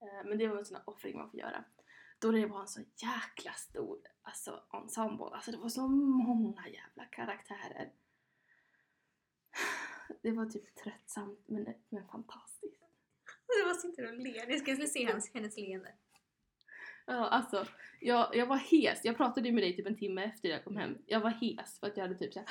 Eh, 0.01 0.29
Men 0.29 0.38
det 0.38 0.47
var 0.47 0.57
en 0.57 0.65
sån 0.65 0.75
här 0.75 0.89
offring 0.89 1.18
man 1.18 1.31
får 1.31 1.39
göra. 1.39 1.63
Då 2.19 2.31
det 2.31 2.45
var 2.45 2.62
en 2.62 2.67
så 2.67 2.81
jäkla 2.95 3.53
stor 3.53 4.00
alltså, 4.21 4.63
ensemble. 4.74 5.25
Alltså 5.25 5.51
det 5.51 5.57
var 5.57 5.69
så 5.69 5.88
många 5.88 6.67
jävla 6.67 7.06
karaktärer. 7.06 7.91
Det 10.21 10.31
var 10.31 10.45
typ 10.45 10.75
tröttsamt 10.75 11.39
men, 11.47 11.74
men 11.89 12.07
fantastiskt. 12.07 12.81
Jag 13.59 13.68
bara 13.68 13.75
sitter 13.75 14.07
och 14.07 14.19
ler. 14.19 14.45
Jag 14.50 14.59
ska 14.59 14.88
se 14.88 15.06
hennes, 15.06 15.33
hennes 15.33 15.57
leende. 15.57 15.92
Ja, 17.06 17.27
alltså, 17.27 17.65
jag, 18.00 18.36
jag 18.36 18.45
var 18.45 18.57
hes. 18.57 19.06
Jag 19.06 19.18
pratade 19.18 19.48
ju 19.48 19.53
med 19.53 19.63
dig 19.63 19.75
typ 19.75 19.88
en 19.88 19.98
timme 19.98 20.24
efter 20.24 20.50
jag 20.50 20.63
kom 20.63 20.77
hem. 20.77 20.98
Jag 21.06 21.19
var 21.19 21.30
hes 21.30 21.80
för 21.80 21.88
att 21.88 21.98
jag 21.98 22.03
hade 22.03 22.18
typ 22.18 22.33
såhär 22.33 22.48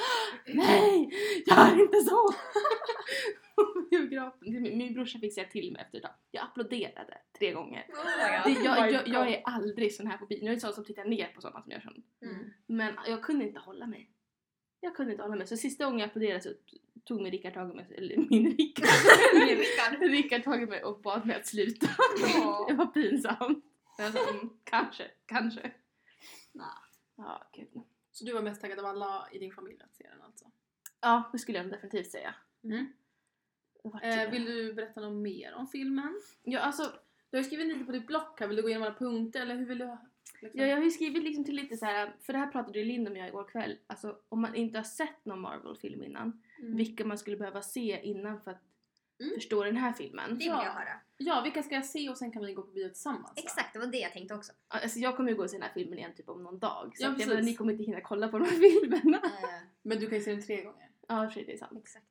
Nej! 0.47 1.11
Gör 1.47 1.83
inte 1.83 2.01
så! 2.01 2.35
Biografen. 3.91 4.53
Det- 4.53 4.77
Min 4.77 4.95
brorsa 4.95 5.19
fick 5.19 5.35
säga 5.35 5.49
till 5.49 5.73
mig 5.73 5.83
efter 5.83 5.99
ett 5.99 6.05
tag. 6.05 6.13
Jag 6.31 6.45
applåderade 6.45 7.19
tre 7.39 7.53
gånger. 7.53 7.87
Oh 7.89 8.45
Det, 8.45 8.61
jag, 8.65 8.93
jag, 8.93 9.09
jag 9.09 9.29
är 9.33 9.43
aldrig 9.45 9.95
sån 9.95 10.07
här 10.07 10.19
på 10.19 10.27
bio. 10.27 10.45
Jag 10.45 10.55
är 10.55 10.59
sån 10.59 10.73
som 10.73 10.85
tittar 10.85 11.05
ner 11.05 11.27
på 11.35 11.41
sådana 11.41 11.63
som 11.63 11.73
gör 11.73 11.81
sånt. 11.81 12.07
Mm. 12.23 12.51
Men 12.67 12.95
jag 13.07 13.23
kunde 13.23 13.45
inte 13.45 13.61
hålla 13.61 13.87
mig. 13.87 14.11
Jag 14.81 14.97
kunde 14.97 15.13
inte 15.13 15.23
hålla 15.25 15.37
mig. 15.37 15.47
Så 15.47 15.57
sista 15.57 15.85
gången 15.85 16.01
jag 16.01 16.07
applåderade 16.09 16.41
så 16.41 16.51
tog 17.11 17.21
mig 17.21 17.31
Rickard 17.31 17.75
mig, 17.75 17.87
eller 17.97 18.17
min 18.31 18.57
Rickard. 18.57 18.87
Rickard. 19.49 20.11
Rickard 20.11 20.63
i 20.63 20.67
mig 20.67 20.85
och 20.85 21.01
bad 21.01 21.27
mig 21.27 21.37
att 21.37 21.47
sluta. 21.47 21.87
Åh. 22.37 22.69
Det 22.69 22.75
var 22.75 22.87
pinsamt. 22.87 23.65
Jag 23.99 24.13
sa, 24.13 24.31
mm, 24.31 24.51
kanske, 24.65 25.11
kanske. 25.27 25.73
Nah. 26.53 26.79
Ja, 27.17 27.51
gud. 27.53 27.83
Så 28.13 28.25
du 28.25 28.33
var 28.33 28.43
mest 28.43 28.61
taggad 28.61 28.79
av 28.79 28.87
alla 28.87 29.29
i 29.33 29.39
din 29.39 29.53
familj 29.53 29.83
att 29.83 29.95
se 29.95 30.09
den 30.09 30.23
alltså? 30.23 30.45
Ja, 31.01 31.31
det 31.33 31.39
skulle 31.39 31.59
jag 31.59 31.71
definitivt 31.71 32.11
säga. 32.11 32.35
Mm. 32.65 32.93
Eh, 34.03 34.23
kul. 34.23 34.31
vill 34.31 34.45
du 34.45 34.75
berätta 34.75 35.01
något 35.01 35.23
mer 35.23 35.55
om 35.55 35.67
filmen? 35.67 36.21
Ja, 36.43 36.61
alltså, 36.61 36.83
Du 37.31 37.37
har 37.37 37.43
ju 37.43 37.45
skrivit 37.45 37.67
lite 37.67 37.85
på 37.85 37.93
ditt 37.93 38.07
block 38.07 38.41
här, 38.41 38.47
vill 38.47 38.57
du 38.57 38.63
gå 38.63 38.69
igenom 38.69 38.87
alla 38.87 38.97
punkter 38.97 39.43
eller 39.43 39.57
hur 39.57 39.67
vill 39.67 39.79
du? 39.79 39.97
Liksom? 40.41 40.61
ja, 40.61 40.67
jag 40.67 40.77
har 40.77 40.85
ju 40.85 40.91
skrivit 40.91 41.23
liksom 41.23 41.45
till 41.45 41.57
lite 41.57 41.77
så 41.77 41.87
här, 41.87 42.17
för 42.21 42.33
det 42.33 42.39
här 42.39 42.47
pratade 42.47 42.79
ju 42.79 42.85
Lind 42.85 43.09
och 43.09 43.17
jag 43.17 43.29
igår 43.29 43.45
kväll. 43.45 43.79
Alltså 43.87 44.19
om 44.29 44.41
man 44.41 44.55
inte 44.55 44.79
har 44.79 44.85
sett 44.85 45.25
någon 45.25 45.41
Marvel-film 45.41 46.05
innan, 46.05 46.43
Mm. 46.61 46.77
vilka 46.77 47.05
man 47.05 47.19
skulle 47.19 47.37
behöva 47.37 47.63
se 47.63 48.01
innan 48.03 48.41
för 48.41 48.51
att 48.51 48.63
Mm. 49.21 49.35
förstå 49.35 49.65
den 49.65 49.77
här 49.77 49.93
filmen. 49.93 50.31
Det 50.31 50.35
vill 50.37 50.47
Ja. 50.47 50.65
jag 50.65 50.73
höra. 50.73 51.01
Ja, 51.17 51.41
vilka 51.45 51.63
ska 51.63 51.75
jag 51.75 51.85
se 51.85 52.09
och 52.11 52.17
sen 52.19 52.33
kan 52.33 52.45
vi 52.47 52.53
gå 52.55 52.63
på 52.63 52.71
bio 52.71 52.89
tillsammans? 52.89 53.33
Exakt, 53.37 53.73
det 53.73 53.79
var 53.79 53.87
det 53.87 53.99
jag 53.99 54.13
tänkte 54.13 54.35
också. 54.35 54.53
Alltså 54.69 54.99
jag 54.99 55.17
kommer 55.17 55.31
ju 55.31 55.37
gå 55.37 55.43
och 55.43 55.51
se 55.51 55.57
den 55.57 55.63
här 55.67 55.73
filmen 55.75 55.99
igen 55.99 56.13
typ 56.17 56.29
om 56.29 56.43
någon 56.43 56.59
dag. 56.59 56.93
Så 56.97 57.03
Ja, 57.05 57.11
att 57.11 57.21
jag 57.21 57.29
menar, 57.29 57.43
ni 57.43 57.55
kommer 57.55 57.73
inte 57.73 57.85
hinna 57.85 58.01
kolla 58.01 58.29
på 58.29 58.39
de 58.39 58.45
här 58.45 58.51
filmerna. 58.81 59.17
Eh, 59.25 59.61
Men 59.83 59.99
du 59.99 60.07
kan 60.07 60.19
ju 60.19 60.25
se 60.25 60.31
den 60.33 60.43
tre 60.43 60.63
gånger. 60.65 60.91
Ja, 61.09 61.25
för 61.27 61.31
sig, 61.31 61.45
det 61.45 61.53
är 61.53 61.57
sant. 61.59 61.79
exakt. 61.83 62.07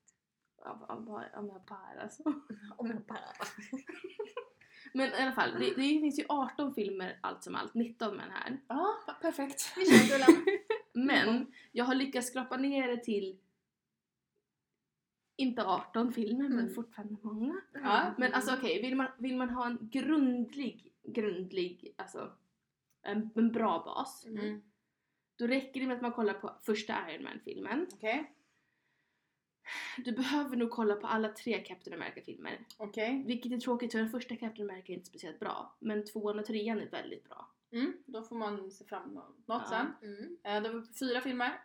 Om, 0.65 0.83
om, 0.83 1.07
om 1.35 1.47
jag 1.47 1.61
bara 1.67 2.01
alltså. 2.03 2.23
Om 2.77 2.87
jag 2.89 3.01
bara... 3.01 3.19
Men 4.93 5.09
i 5.09 5.13
alla 5.21 5.31
fall, 5.31 5.51
det, 5.59 5.65
det 5.69 5.75
finns 5.75 6.19
ju 6.19 6.23
18 6.29 6.73
filmer 6.73 7.19
allt 7.21 7.43
som 7.43 7.55
allt, 7.55 7.73
19 7.73 8.15
med 8.17 8.25
den 8.25 8.31
här. 8.33 8.59
Ja, 8.67 8.95
perfekt. 9.21 9.73
Vi 9.77 9.85
kör. 9.85 10.25
Men 10.93 11.53
jag 11.71 11.85
har 11.85 11.95
lyckats 11.95 12.27
skrapa 12.27 12.57
ner 12.57 12.87
det 12.87 13.03
till 13.03 13.39
inte 15.39 15.65
18 15.65 16.11
filmer 16.13 16.49
men 16.49 16.59
Mm. 16.59 16.73
fortfarande 16.73 17.15
många. 17.21 17.61
Ja. 17.73 18.13
Men 18.17 18.33
alltså 18.33 18.53
okej, 18.53 18.81
vill, 18.81 18.95
man, 18.95 19.07
vill 19.17 19.35
man 19.37 19.49
ha 19.49 19.65
en 19.65 19.77
grundlig, 19.91 20.93
grundlig, 21.03 21.93
alltså 21.97 22.31
en, 23.01 23.29
en 23.35 23.51
bra 23.51 23.81
bas. 23.85 24.25
Mm. 24.25 24.61
Då 25.35 25.47
räcker 25.47 25.79
det 25.79 25.87
med 25.87 25.95
att 25.95 26.01
man 26.01 26.11
kollar 26.13 26.33
på 26.33 26.55
första 26.63 27.11
Iron 27.11 27.23
Man-filmen. 27.23 27.87
Okej. 27.93 28.35
Du 29.97 30.11
behöver 30.11 30.55
nog 30.57 30.69
kolla 30.71 30.95
på 30.95 31.07
alla 31.07 31.29
tre 31.29 31.59
Captain 31.63 32.01
America-filmer. 32.01 32.59
Okej. 32.77 33.23
Vilket 33.27 33.51
är 33.51 33.57
tråkigt 33.57 33.91
för 33.91 33.99
den 33.99 34.09
första 34.09 34.35
Captain 34.35 34.69
America 34.69 34.91
är 34.91 34.95
inte 34.95 35.09
speciellt 35.09 35.39
bra. 35.39 35.75
Men 35.79 36.05
tvåan 36.05 36.39
och 36.39 36.45
trean 36.45 36.79
är 36.79 36.89
väldigt 36.89 37.23
bra. 37.29 37.47
Mm. 37.71 37.93
Då 38.05 38.23
får 38.23 38.35
man 38.35 38.71
se 38.71 38.85
fram 38.85 39.09
emot 39.09 39.47
något 39.47 39.61
Ja. 39.71 39.93
sen. 40.01 40.09
Mm. 40.09 40.37
Eh, 40.43 40.63
då 40.63 40.69
har 40.77 40.81
vi 40.81 40.93
fyra 40.93 41.21
filmer. 41.21 41.61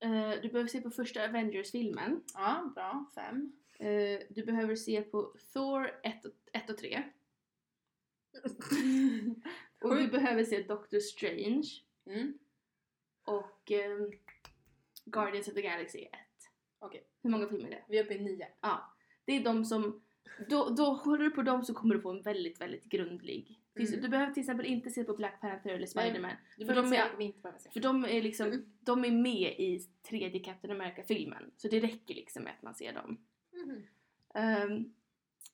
Eh, 0.00 0.30
du 0.42 0.48
behöver 0.48 0.66
se 0.68 0.80
på 0.80 0.90
första 0.90 1.24
Avengers-filmen. 1.24 2.22
Ja, 2.34 2.72
bra. 2.74 3.10
Fem. 3.14 3.52
Eh, 3.78 4.20
du 4.30 4.44
behöver 4.46 4.76
se 4.76 5.02
på 5.02 5.34
Thor 5.52 5.90
1 6.02 6.24
och, 6.24 6.32
1 6.52 6.70
och 6.70 6.78
3. 6.78 7.02
Och 9.82 9.96
du 9.96 10.08
behöver 10.08 10.44
se 10.44 10.62
Doctor 10.62 11.00
Strange 11.00 11.68
Mm. 12.06 12.38
och 13.24 13.70
ehm, 13.70 14.10
Guardians 15.04 15.48
of 15.48 15.54
the 15.54 15.62
Galaxy 15.62 15.98
1. 15.98 16.10
Okej. 16.78 17.06
Hur 17.22 17.30
många 17.30 17.48
filmer 17.48 17.66
är 17.66 17.70
det? 17.70 17.84
Vi 17.88 17.98
är 17.98 18.04
uppe 18.04 18.14
i 18.14 18.20
nio. 18.20 18.48
Ja. 18.60 18.92
Det 19.24 19.32
är 19.32 19.44
de 19.44 19.64
som 19.64 20.02
då, 20.48 20.68
då 20.68 20.84
håller 20.84 21.24
du 21.24 21.30
på 21.30 21.42
dem 21.42 21.64
så 21.64 21.74
kommer 21.74 21.94
du 21.94 22.00
få 22.00 22.10
en 22.10 22.22
väldigt, 22.22 22.60
väldigt 22.60 22.84
grundlig. 22.84 23.60
Till- 23.76 23.88
Mm. 23.88 24.02
Du 24.02 24.08
behöver 24.08 24.32
till 24.32 24.40
exempel 24.40 24.66
inte 24.66 24.90
se 24.90 25.04
på 25.04 25.14
Black 25.16 25.40
Panther 25.40 25.70
eller 25.70 25.86
Spiderman. 25.86 26.30
För 26.66 26.74
de 26.74 26.92
är-. 26.92 27.70
För 27.72 27.80
de 27.80 28.04
är 28.04 28.22
liksom, 28.22 28.46
Mm. 28.46 28.64
de 28.80 29.04
är 29.04 29.10
med 29.10 29.54
i 29.58 29.80
tredje 30.08 30.40
Captain 30.40 30.80
America-filmen. 30.80 31.50
Så 31.56 31.68
det 31.68 31.80
räcker 31.80 32.14
liksom 32.14 32.42
med 32.42 32.52
att 32.52 32.62
man 32.62 32.74
ser 32.74 32.92
dem. 32.92 33.18
Mhm. 33.52 33.82
Ehm, 34.34 34.92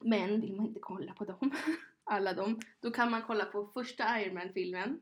men 0.00 0.40
vill 0.40 0.56
man 0.56 0.66
inte 0.66 0.80
kolla 0.80 1.12
på 1.12 1.24
dem, 1.24 1.50
alla 2.04 2.32
dem, 2.32 2.60
då 2.80 2.90
kan 2.90 3.10
man 3.10 3.22
kolla 3.22 3.44
på 3.44 3.66
första 3.66 4.20
Iron 4.20 4.34
Man-filmen, 4.34 5.00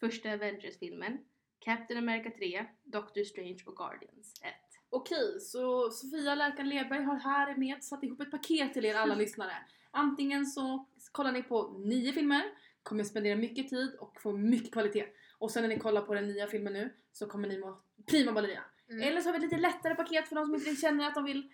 första 0.00 0.32
Avengers-filmen, 0.32 1.18
Captain 1.58 1.98
America 1.98 2.30
3, 2.38 2.66
Doctor 2.84 3.24
Strange 3.24 3.58
och 3.66 3.76
Guardians 3.76 4.40
1. 4.42 4.54
Okej, 4.90 5.40
så 5.40 5.90
Sofia 5.90 6.34
Lärkan 6.34 6.68
Ledberg 6.68 7.02
har 7.02 7.16
här 7.18 7.56
med 7.56 7.84
satt 7.84 8.02
ihop 8.04 8.20
ett 8.20 8.30
paket 8.30 8.72
till 8.72 8.84
er 8.84 8.94
alla 8.94 9.14
lyssnare. 9.24 9.52
Antingen 9.92 10.46
så 10.46 10.86
kollar 11.12 11.32
ni 11.32 11.42
på 11.42 11.78
nio 11.78 12.12
filmer, 12.12 12.42
kommer 12.82 13.04
spendera 13.04 13.36
mycket 13.36 13.68
tid 13.68 13.96
och 14.00 14.20
få 14.20 14.32
mycket 14.32 14.72
kvalitet. 14.72 15.06
Och 15.38 15.50
sen 15.50 15.62
när 15.62 15.68
ni 15.68 15.78
kollar 15.78 16.02
på 16.02 16.14
den 16.14 16.26
nya 16.26 16.46
filmen 16.46 16.72
nu 16.72 16.94
så 17.12 17.26
kommer 17.26 17.48
ni 17.48 17.58
må 17.58 17.82
prima 18.06 18.32
ballerina. 18.32 18.64
Mm. 18.88 19.02
Eller 19.08 19.20
så 19.20 19.28
har 19.28 19.32
vi 19.32 19.36
ett 19.36 19.52
lite 19.52 19.62
lättare 19.62 19.94
paket 19.94 20.28
för 20.28 20.36
de 20.36 20.46
som 20.46 20.54
inte 20.54 20.74
känner 20.76 21.08
att 21.08 21.14
de 21.14 21.24
vill 21.24 21.52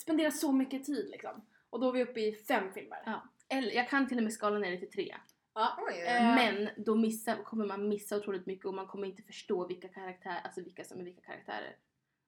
spendera 0.00 0.30
så 0.30 0.52
mycket 0.52 0.84
tid 0.84 1.08
liksom. 1.10 1.46
Och 1.70 1.80
då 1.80 1.88
är 1.88 1.92
vi 1.92 2.02
uppe 2.02 2.20
i 2.20 2.32
fem 2.32 2.72
filmer. 2.72 3.02
Ja. 3.06 3.22
Eller 3.48 3.72
jag 3.72 3.88
kan 3.88 4.08
till 4.08 4.16
och 4.16 4.22
med 4.22 4.32
skala 4.32 4.58
ner 4.58 4.70
det 4.70 4.78
till 4.78 4.90
tre. 4.90 5.16
Ja. 5.54 5.76
Oj, 5.78 5.84
oj, 5.88 6.02
oj. 6.02 6.08
Eh, 6.08 6.34
Men 6.34 6.68
då 6.76 6.94
missar, 6.94 7.42
kommer 7.42 7.66
man 7.66 7.88
missa 7.88 8.16
otroligt 8.16 8.46
mycket 8.46 8.66
och 8.66 8.74
man 8.74 8.86
kommer 8.86 9.06
inte 9.06 9.22
förstå 9.22 9.66
vilka 9.66 9.88
karaktärer, 9.88 10.40
alltså 10.44 10.62
vilka 10.62 10.84
som 10.84 11.00
är 11.00 11.04
vilka 11.04 11.20
karaktärer. 11.22 11.76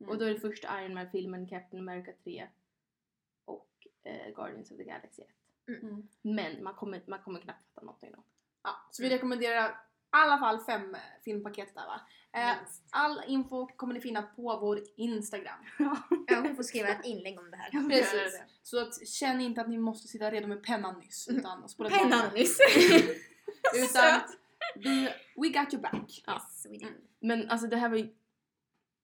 Mm. 0.00 0.10
Och 0.10 0.18
då 0.18 0.24
är 0.24 0.30
det 0.30 0.40
första 0.40 0.82
Iron 0.82 0.94
Man-filmen, 0.94 1.48
Captain 1.48 1.88
America 1.88 2.12
3 2.24 2.48
och 3.44 3.86
eh, 4.02 4.34
Guardians 4.34 4.70
of 4.70 4.76
the 4.76 4.84
Galaxy 4.84 5.22
1. 5.22 5.28
Mm. 5.68 6.08
Men 6.22 6.64
man 6.64 6.74
kommer, 6.74 7.02
man 7.06 7.22
kommer 7.22 7.40
knappt 7.40 7.64
fatta 7.64 7.86
någonting 7.86 8.12
då. 8.12 8.24
Ja, 8.62 8.88
så 8.90 9.02
vi 9.02 9.10
rekommenderar 9.10 9.68
i 9.68 9.72
alla 10.10 10.38
fall 10.38 10.60
fem 10.60 10.94
eh, 10.94 11.00
filmpaket 11.24 11.74
där 11.74 11.86
va. 11.86 12.00
Eh, 12.34 12.56
all 12.90 13.20
info 13.26 13.66
kommer 13.66 13.94
ni 13.94 14.00
finna 14.00 14.22
på 14.22 14.58
vår 14.60 14.80
Instagram. 14.96 15.58
Ja, 16.26 16.40
hon 16.40 16.56
får 16.56 16.62
skriva 16.62 16.88
ett 16.88 17.04
inlägg 17.04 17.38
om 17.38 17.50
det 17.50 17.56
här. 17.56 17.88
Precis. 17.88 18.40
Så 18.62 18.82
att, 18.82 19.08
känn 19.08 19.40
inte 19.40 19.60
att 19.60 19.68
ni 19.68 19.78
måste 19.78 20.08
sitta 20.08 20.30
redo 20.30 20.46
med 20.46 20.62
pennan 20.62 20.98
nyss. 20.98 21.28
Utan 21.28 21.68
spola 21.68 21.90
Pennan 21.90 22.34
nyss. 22.34 22.58
Utan 23.74 24.20
vi, 24.74 25.08
we 25.36 25.48
got 25.48 25.74
your 25.74 25.82
back. 25.82 26.22
Ja. 26.26 26.32
Yes, 26.32 26.66
we 26.66 26.76
did. 26.78 27.08
Men 27.20 27.50
alltså 27.50 27.66
det 27.66 27.76
här 27.76 27.88
var 27.88 27.96
ju 27.96 28.14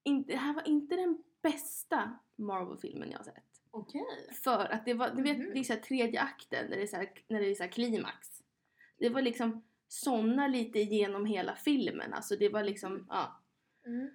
inte, 0.03 0.31
det 0.31 0.37
här 0.37 0.53
var 0.53 0.67
inte 0.67 0.95
den 0.95 1.23
bästa 1.41 2.19
Marvel-filmen 2.35 3.11
jag 3.11 3.17
har 3.17 3.23
sett. 3.23 3.48
Okej. 3.71 4.01
För 4.43 4.65
att 4.73 4.85
det 4.85 4.93
var, 4.93 5.09
du 5.09 5.23
vet, 5.23 5.37
Mhm. 5.37 5.51
det 5.53 5.59
är 5.59 5.63
så 5.63 5.75
tredje 5.75 6.21
akten 6.21 6.69
när 6.69 6.75
det 6.77 6.83
är 6.83 6.87
så 6.87 6.95
här, 6.95 7.09
när 7.27 7.39
det 7.39 7.47
är 7.51 7.55
så 7.55 7.67
klimax. 7.67 8.43
Det 8.97 9.09
var 9.09 9.21
liksom 9.21 9.63
såna 9.87 10.47
lite 10.47 10.79
genom 10.79 11.25
hela 11.25 11.55
filmen. 11.55 12.13
Alltså 12.13 12.35
det 12.35 12.49
var 12.49 12.63
liksom, 12.63 13.05
ja. 13.09 13.39
Mm. 13.85 14.09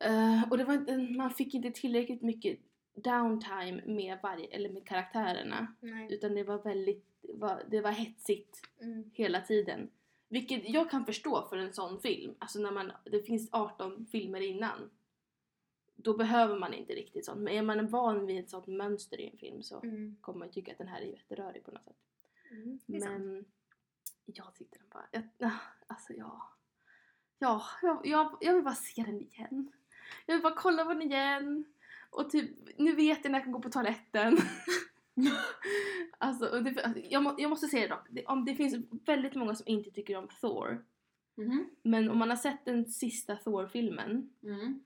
Eh, 0.00 0.50
och 0.50 0.58
det 0.58 0.64
var 0.64 0.74
inte, 0.74 0.96
man 0.98 1.30
fick 1.30 1.54
inte 1.54 1.70
tillräckligt 1.70 2.22
mycket 2.22 2.58
downtime 2.94 3.82
med 3.86 4.18
varje, 4.22 4.46
eller 4.46 4.70
med 4.70 4.86
karaktärerna. 4.86 5.74
Nej. 5.80 6.14
Utan 6.14 6.34
det 6.34 6.42
var 6.44 6.58
väldigt, 6.62 7.04
det 7.22 7.32
var, 7.36 7.62
det 7.70 7.80
var 7.80 7.90
hetsigt 7.90 8.60
Mm. 8.80 9.10
hela 9.14 9.40
tiden. 9.40 9.90
Vilket 10.28 10.68
jag 10.68 10.90
kan 10.90 11.06
förstå 11.06 11.46
för 11.48 11.56
en 11.56 11.72
sån 11.72 12.00
film. 12.00 12.34
Alltså 12.38 12.58
när 12.58 12.70
man, 12.70 12.92
det 13.04 13.22
finns 13.22 13.48
18 13.52 14.06
filmer 14.06 14.40
innan. 14.40 14.90
Då 16.04 16.14
behöver 16.16 16.58
man 16.58 16.74
inte 16.74 16.92
riktigt 16.92 17.24
sånt. 17.24 17.40
Men 17.40 17.52
är 17.54 17.62
man 17.62 17.86
van 17.88 18.26
vid 18.26 18.38
ett 18.40 18.50
sånt 18.50 18.66
mönster 18.66 19.20
i 19.20 19.28
en 19.30 19.38
film 19.38 19.62
så 19.62 19.80
Mm. 19.82 20.16
kommer 20.20 20.38
man 20.38 20.48
ju 20.48 20.52
tycka 20.52 20.72
att 20.72 20.78
den 20.78 20.88
här 20.88 21.00
är 21.00 21.06
jätterörig 21.06 21.64
på 21.64 21.70
något 21.70 21.84
sätt. 21.84 21.96
Mm. 22.50 22.78
Är 22.86 23.00
sant. 23.00 23.18
Men 23.20 23.44
jag 24.24 24.54
tyckte 24.54 24.78
den 24.78 24.88
bara, 24.90 25.06
jag, 25.10 25.50
ah, 25.50 25.58
alltså 25.86 26.12
ja. 26.12 26.50
Ja, 27.38 27.62
jag, 27.82 28.06
jag, 28.06 28.36
jag 28.40 28.54
vill 28.54 28.64
bara 28.64 28.74
se 28.74 29.02
den 29.02 29.20
igen. 29.20 29.72
Jag 30.26 30.34
vill 30.34 30.42
bara 30.42 30.54
kolla 30.54 30.84
på 30.84 30.92
den 30.92 31.02
igen. 31.02 31.64
Och 32.10 32.30
typ, 32.30 32.50
nu 32.78 32.94
vet 32.94 33.18
jag 33.24 33.30
när 33.32 33.38
jag 33.38 33.44
kan 33.44 33.52
gå 33.52 33.60
på 33.60 33.70
toaletten. 33.70 34.38
alltså, 36.18 36.60
det, 36.60 36.82
alltså, 36.84 37.00
jag, 37.10 37.22
må, 37.22 37.34
jag 37.38 37.50
måste 37.50 37.66
säga 37.66 37.82
det 37.88 37.94
dock, 37.94 38.06
det, 38.10 38.24
om 38.26 38.44
det 38.44 38.54
finns 38.54 38.74
väldigt 39.04 39.34
många 39.34 39.54
som 39.54 39.66
inte 39.68 39.90
tycker 39.90 40.16
om 40.16 40.28
Thor. 40.40 40.84
Mhm. 41.34 41.70
Men 41.82 42.10
om 42.10 42.18
man 42.18 42.30
har 42.30 42.36
sett 42.36 42.64
den 42.64 42.86
sista 42.86 43.36
Thor-filmen 43.36 44.30
Mm. 44.42 44.84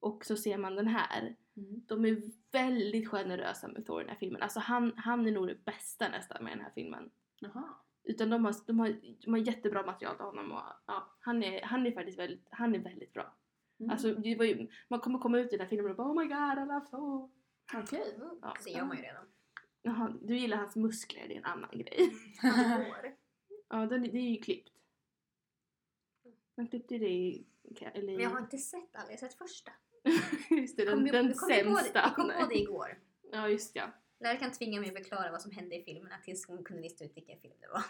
Och 0.00 0.24
så 0.24 0.36
ser 0.36 0.58
man 0.58 0.76
den 0.76 0.86
här. 0.86 1.36
Mm. 1.56 1.82
De 1.86 2.04
är 2.04 2.22
väldigt 2.52 3.08
generösa 3.08 3.68
med 3.68 3.86
Thor 3.86 4.00
i 4.00 4.04
den 4.04 4.10
här 4.10 4.18
filmen. 4.18 4.42
Alltså 4.42 4.60
han, 4.60 4.92
han 4.96 5.26
är 5.26 5.32
nog 5.32 5.46
det 5.46 5.64
bästa 5.64 6.08
nästan 6.08 6.44
med 6.44 6.52
den 6.52 6.60
här 6.60 6.72
filmen. 6.74 7.10
Jaha. 7.40 7.74
Utan 8.04 8.30
de 8.30 8.44
har, 8.44 8.54
de 8.66 8.80
har, 8.80 8.96
de 9.24 9.30
har 9.30 9.38
jättebra 9.38 9.86
material 9.86 10.16
till 10.16 10.24
honom 10.24 10.52
och 10.52 10.62
ja, 10.86 11.16
han, 11.20 11.42
är, 11.42 11.62
han 11.62 11.86
är 11.86 11.92
faktiskt 11.92 12.18
väldigt, 12.18 12.46
han 12.50 12.74
är 12.74 12.78
väldigt 12.78 13.12
bra. 13.12 13.34
Mm. 13.80 13.90
Alltså 13.90 14.14
det 14.14 14.28
ju, 14.28 14.68
man 14.88 15.00
kommer 15.00 15.18
komma 15.18 15.38
ut 15.38 15.46
i 15.46 15.50
den 15.56 15.60
här 15.60 15.68
filmen 15.68 15.90
och 15.90 15.96
bara 15.96 16.08
oh 16.08 16.22
my 16.22 16.26
god 16.26 16.58
I 16.58 16.66
love 16.66 16.86
Thor. 16.90 17.30
Okej. 17.74 18.14
Mm. 18.16 18.38
Ja. 18.42 18.54
Det 18.64 18.70
gör 18.70 18.84
man 18.84 18.96
ju 18.96 19.02
redan. 19.02 19.24
Jaha, 19.82 20.14
du 20.22 20.36
gillar 20.36 20.56
hans 20.56 20.76
muskler, 20.76 21.28
det 21.28 21.34
är 21.34 21.38
en 21.38 21.44
annan 21.44 21.70
grej. 21.72 22.12
Hans 22.42 22.86
hår. 22.86 23.16
Ja, 23.68 23.86
den, 23.86 24.02
det 24.02 24.18
är 24.18 24.30
ju 24.30 24.36
klippt. 24.36 24.72
Man 26.56 26.68
klippte 26.68 26.94
ju 26.94 27.00
det 27.00 27.10
i... 27.10 27.46
Eller, 27.80 28.12
Men 28.12 28.20
jag 28.20 28.30
har 28.30 28.40
inte 28.40 28.58
sett 28.58 28.96
alla, 28.96 29.04
jag 29.04 29.12
har 29.12 29.28
sett 29.28 29.34
första. 29.34 29.72
just 30.50 30.76
det, 30.76 30.84
den, 30.84 30.94
Kom 30.94 31.04
den 31.04 31.34
kom 31.34 31.48
på 31.48 31.54
det- 31.54 31.54
sämsta. 31.54 32.02
Vi 32.08 32.14
kom 32.22 32.32
på 32.40 32.46
det 32.48 32.58
igår. 32.58 32.98
Ja, 33.32 33.48
just 33.48 33.76
ja. 33.76 33.84
Läraren 34.20 34.52
tvingade 34.52 34.80
mig 34.80 34.90
att 34.90 34.96
förklara 35.02 35.30
vad 35.30 35.42
som 35.42 35.50
hände 35.52 35.76
i 35.76 35.84
filmerna 35.84 36.14
tills 36.24 36.46
hon 36.46 36.64
kunde 36.64 36.82
lista 36.82 37.04
ut 37.04 37.12
vilken 37.16 37.40
film 37.40 37.54
det 37.60 37.68
var. 37.68 37.82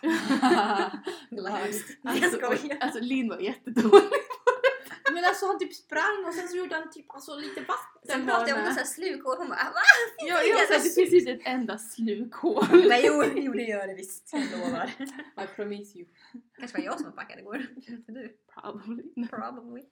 Last. 1.42 1.84
Jag 2.02 2.22
Alltså, 2.24 2.74
alltså 2.80 3.00
Linn 3.00 3.28
var 3.28 3.38
jättedålig. 3.38 4.10
Men 5.12 5.24
alltså 5.24 5.46
han 5.46 5.58
typ 5.58 5.74
sprang 5.74 6.24
och 6.26 6.34
sen 6.34 6.48
så 6.48 6.56
gjorde 6.56 6.74
han 6.74 6.90
typ 6.90 7.06
alltså 7.14 7.34
lite 7.36 7.60
vatten 7.60 8.02
Sen 8.06 8.20
på 8.20 8.26
pratade 8.26 8.50
jag 8.50 8.58
om 8.58 8.64
sån 8.66 8.74
här 8.74 8.84
slukhår. 8.84 9.36
Hon 9.36 9.48
bara 9.48 9.56
va? 9.64 9.80
Jag, 10.28 10.48
jag 10.48 10.68
sa 10.68 10.74
det 10.74 10.80
finns 10.94 11.12
inte 11.12 11.30
ett 11.32 11.40
enda 11.44 11.78
slukhål. 11.78 12.64
Nej, 12.88 13.04
jo, 13.06 13.24
jo, 13.36 13.52
det 13.52 13.62
gör 13.62 13.86
det 13.86 13.94
visst. 13.94 14.30
Jag 14.32 14.60
lovar. 14.60 14.90
I 15.44 15.46
promise 15.56 15.98
you. 15.98 16.08
kanske 16.58 16.78
var 16.78 16.84
jag 16.84 16.94
som 17.00 17.04
var 17.04 17.16
packad 17.16 17.38
igår. 17.38 17.66
Inte 17.88 18.12
du. 18.12 18.36
Probably. 18.54 19.26
Probably. 19.30 19.82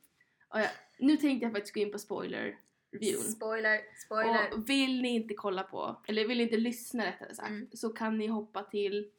Ja, 0.50 0.60
ja. 0.60 0.68
Nu 0.98 1.16
tänkte 1.16 1.44
jag 1.44 1.52
faktiskt 1.52 1.74
gå 1.74 1.80
in 1.80 1.92
på 1.92 1.98
spoiler 1.98 2.58
reviewn. 2.92 3.22
Spoiler, 3.22 3.80
spoiler. 4.06 4.52
Och 4.54 4.68
vill 4.70 5.02
ni 5.02 5.08
inte 5.14 5.34
kolla 5.34 5.62
på, 5.62 6.02
eller 6.08 6.28
vill 6.28 6.38
ni 6.38 6.44
inte 6.44 6.56
lyssna 6.56 7.06
rättare 7.06 7.34
sagt, 7.34 7.48
Mm. 7.48 7.68
så 7.72 7.88
kan 7.88 8.18
ni 8.18 8.26
hoppa 8.26 8.62
till 8.62 9.10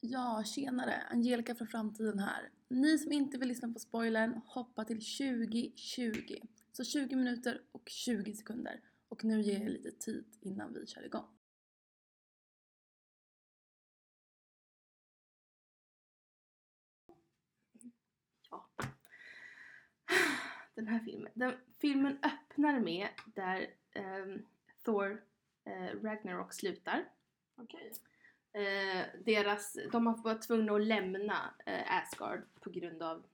Ja, 0.00 0.42
tjenare! 0.46 1.02
Angelica 1.10 1.54
från 1.54 1.68
framtiden 1.68 2.18
här. 2.18 2.50
Ni 2.68 2.98
som 2.98 3.12
inte 3.12 3.38
vill 3.38 3.48
lyssna 3.48 3.72
på 3.72 3.78
spoilern, 3.78 4.40
hoppa 4.46 4.84
till 4.84 5.00
2020. 5.00 6.36
Så 6.72 6.84
20 6.84 7.16
minuter 7.16 7.62
och 7.72 7.88
20 7.88 8.32
sekunder. 8.34 8.80
Och 9.08 9.24
nu 9.24 9.40
ger 9.42 9.52
jag 9.52 9.62
er 9.62 9.68
lite 9.68 9.90
tid 9.90 10.24
innan 10.40 10.74
vi 10.74 10.86
kör 10.86 11.02
igång. 11.06 11.24
ja. 18.50 18.66
Den 20.76 20.88
här 20.88 21.00
filmen. 21.00 21.32
Den, 21.34 21.54
filmen 21.78 22.18
öppnar 22.22 22.80
med 22.80 23.08
där 23.24 23.70
ehm, 23.92 24.46
Thor 24.84 25.22
eh, 25.64 26.02
Ragnarok 26.02 26.52
slutar. 26.52 27.04
Okej. 27.56 27.92
Eh, 28.52 29.06
deras, 29.24 29.78
de 29.92 30.06
har 30.06 30.16
varit 30.16 30.42
tvungna 30.42 30.74
att 30.74 30.86
lämna 30.86 31.54
eh, 31.66 31.98
Asgard 31.98 32.42
på 32.60 32.70
grund 32.70 33.02
av 33.02 33.26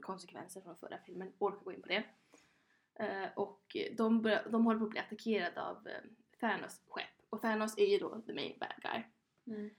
konsekvenser 0.00 0.60
från 0.60 0.76
förra 0.76 0.98
filmen. 0.98 1.32
Orkar 1.38 1.64
gå 1.64 1.72
in 1.72 1.82
på 1.82 1.88
det. 1.88 2.04
Eh, 2.94 3.28
och 3.36 3.76
de, 3.92 4.22
börjar, 4.22 4.48
de 4.50 4.64
håller 4.64 4.78
på 4.78 4.84
att 4.84 4.90
bli 4.90 5.00
attackerade 5.00 5.62
av 5.62 5.88
eh, 5.88 6.00
Thanos 6.40 6.80
skepp. 6.88 7.06
Och 7.30 7.42
Thanos 7.42 7.78
är 7.78 7.86
ju 7.86 7.98
då 7.98 8.20
the 8.20 8.32
main 8.32 8.58
bad 8.60 8.82
guy. 8.82 9.02
Mm. 9.56 9.70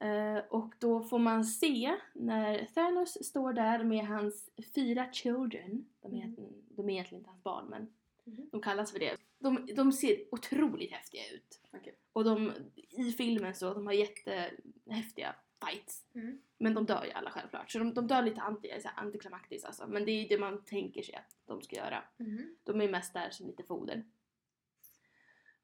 Eh, 0.00 0.38
och 0.50 0.74
då 0.78 1.02
får 1.02 1.18
man 1.18 1.44
se 1.44 1.94
när 2.14 2.64
Thanos 2.74 3.26
står 3.26 3.52
där 3.52 3.84
med 3.84 4.06
hans 4.06 4.50
fyra 4.74 5.12
children. 5.12 5.88
De 6.00 6.14
är, 6.14 6.34
de 6.76 6.88
är 6.88 6.92
egentligen 6.92 7.20
inte 7.20 7.30
hans 7.30 7.42
barn 7.42 7.66
men 7.68 7.88
Mhm. 8.24 8.48
de 8.52 8.62
kallas 8.62 8.92
för 8.92 8.98
det. 8.98 9.16
De, 9.38 9.68
de 9.76 9.92
ser 9.92 10.34
otroligt 10.34 10.92
häftiga 10.92 11.22
ut. 11.34 11.60
Okej. 11.72 11.94
Och 12.12 12.24
de, 12.24 12.52
i 12.90 13.12
filmen 13.12 13.54
så, 13.54 13.74
de 13.74 13.86
har 13.86 13.92
jättehäftiga 13.92 15.34
fights. 15.66 16.04
Mm. 16.14 16.38
Men 16.58 16.74
de 16.74 16.86
dör 16.86 17.04
ju 17.04 17.10
alla 17.12 17.30
självklart. 17.30 17.70
Så 17.70 17.78
de, 17.78 17.94
de 17.94 18.06
dör 18.06 18.22
lite 18.22 18.40
anti, 18.40 18.68
så 18.82 18.88
antiklimaktiskt 18.96 19.66
alltså. 19.66 19.86
Men 19.88 20.04
det 20.04 20.10
är 20.12 20.22
ju 20.22 20.28
det 20.28 20.38
man 20.38 20.64
tänker 20.64 21.02
sig 21.02 21.14
att 21.14 21.36
de 21.46 21.62
ska 21.62 21.76
göra. 21.76 22.04
Mhm. 22.16 22.56
De 22.64 22.80
är 22.80 22.88
mest 22.88 23.12
där 23.14 23.30
som 23.30 23.46
lite 23.46 23.62
foder. 23.62 24.04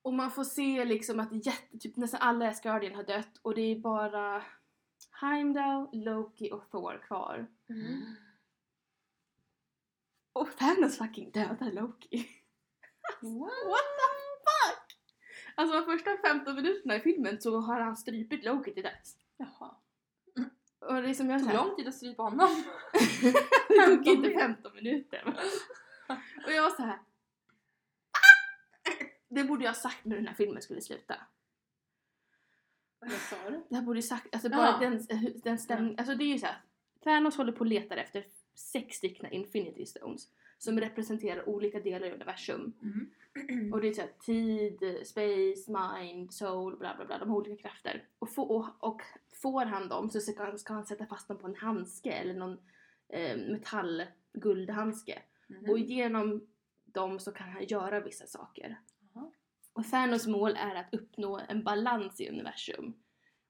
Och 0.04 0.14
man 0.14 0.30
får 0.30 0.44
se 0.44 0.84
liksom 0.84 1.20
att 1.20 1.46
jätte, 1.46 1.78
typ 1.78 1.96
nästan 1.96 2.20
alla 2.20 2.48
Asgardian 2.48 2.94
har 2.94 3.02
dött 3.02 3.38
och 3.42 3.54
det 3.54 3.62
är 3.62 3.76
bara 3.76 4.42
Heimdall, 5.10 5.88
Loki 5.92 6.50
och 6.52 6.70
Thor 6.70 7.02
kvar. 7.06 7.46
Mhm. 7.66 8.16
Och 10.32 10.56
Thanos 10.56 10.98
fucking 10.98 11.30
dödar 11.30 11.72
Loki. 11.72 12.28
What? 13.20 13.52
What 13.66 13.86
the 13.98 14.08
fuck? 14.44 14.98
Alltså 15.54 15.80
de 15.80 15.84
första 15.84 16.16
15 16.16 16.54
minuterna 16.54 16.96
i 16.96 17.00
filmen 17.00 17.40
så 17.40 17.60
har 17.60 17.80
han 17.80 17.96
strypit 17.96 18.44
Loki 18.44 18.74
till 18.74 18.82
döds. 18.82 19.16
Jaha. 19.36 19.76
Och 20.80 21.02
det 21.02 21.10
är 21.10 21.14
som 21.14 21.30
jag 21.30 21.44
tog 21.44 21.54
lång 21.54 21.76
tid 21.76 21.88
att 21.88 21.94
strypa 21.94 22.22
honom. 22.22 22.48
det 23.68 23.86
tog 23.86 24.04
15 24.04 24.08
inte 24.08 24.20
minuter. 24.20 24.40
15 24.40 24.74
minuter. 24.74 25.34
Och 26.46 26.52
jag 26.52 26.62
var 26.62 26.70
så 26.70 26.82
här. 26.82 26.98
Det 29.34 29.44
borde 29.44 29.64
jag 29.64 29.70
ha 29.70 29.80
sagt 29.80 30.04
när 30.04 30.16
den 30.16 30.26
här 30.26 30.34
filmen 30.34 30.62
skulle 30.62 30.80
sluta. 30.80 31.14
Vad 33.00 33.12
sa 33.12 33.50
du? 33.50 33.62
Det 33.68 33.74
här 33.74 33.82
borde 33.82 33.98
jag 33.98 34.04
sagt, 34.04 34.34
alltså 34.34 34.48
bara 34.48 34.78
den, 34.78 35.06
den 35.34 35.58
stämningen, 35.58 35.98
alltså 35.98 36.14
det 36.14 36.24
är 36.24 36.32
ju 36.32 36.38
så 36.38 36.46
här. 36.46 36.60
Thanos 37.04 37.36
håller 37.36 37.52
på 37.52 37.60
och 37.60 37.66
letar 37.66 37.96
efter 37.96 38.26
sex 38.54 38.96
stycken 38.96 39.32
Infinity 39.32 39.86
Stones 39.86 40.28
som 40.58 40.80
representerar 40.80 41.48
olika 41.48 41.80
delar 41.80 42.06
i 42.06 42.12
universum. 42.12 42.72
Mm. 42.82 43.72
Och 43.72 43.80
det 43.80 43.88
är 43.88 43.92
så 43.92 44.00
här, 44.00 44.12
tid, 44.20 45.06
space, 45.06 45.70
mind, 45.70 46.32
soul, 46.32 46.76
bla 46.76 46.94
bla 46.96 47.04
bla, 47.04 47.18
de 47.18 47.30
har 47.30 47.36
olika 47.36 47.68
krafter. 47.68 48.04
Och, 48.18 48.34
få, 48.34 48.42
och, 48.42 48.66
och 48.78 49.02
får 49.32 49.64
han 49.64 49.88
dem 49.88 50.10
så 50.10 50.20
ska 50.20 50.44
han, 50.44 50.58
ska 50.58 50.74
han 50.74 50.86
sätta 50.86 51.06
fast 51.06 51.28
dem 51.28 51.38
på 51.38 51.46
en 51.46 51.56
handske 51.56 52.12
eller 52.12 52.34
någon 52.34 52.58
eh, 53.08 53.36
metall 53.36 54.02
guldhandske. 54.32 55.22
Mhm. 55.46 55.70
Och 55.70 55.78
genom 55.78 56.46
dem 56.84 57.18
så 57.18 57.32
kan 57.32 57.48
han 57.48 57.64
göra 57.64 58.00
vissa 58.00 58.26
saker. 58.26 58.80
Och 59.74 59.84
Thanos 59.90 60.26
mål 60.26 60.56
är 60.56 60.74
att 60.74 60.94
uppnå 60.94 61.40
en 61.48 61.64
balans 61.64 62.20
i 62.20 62.28
universum. 62.28 62.94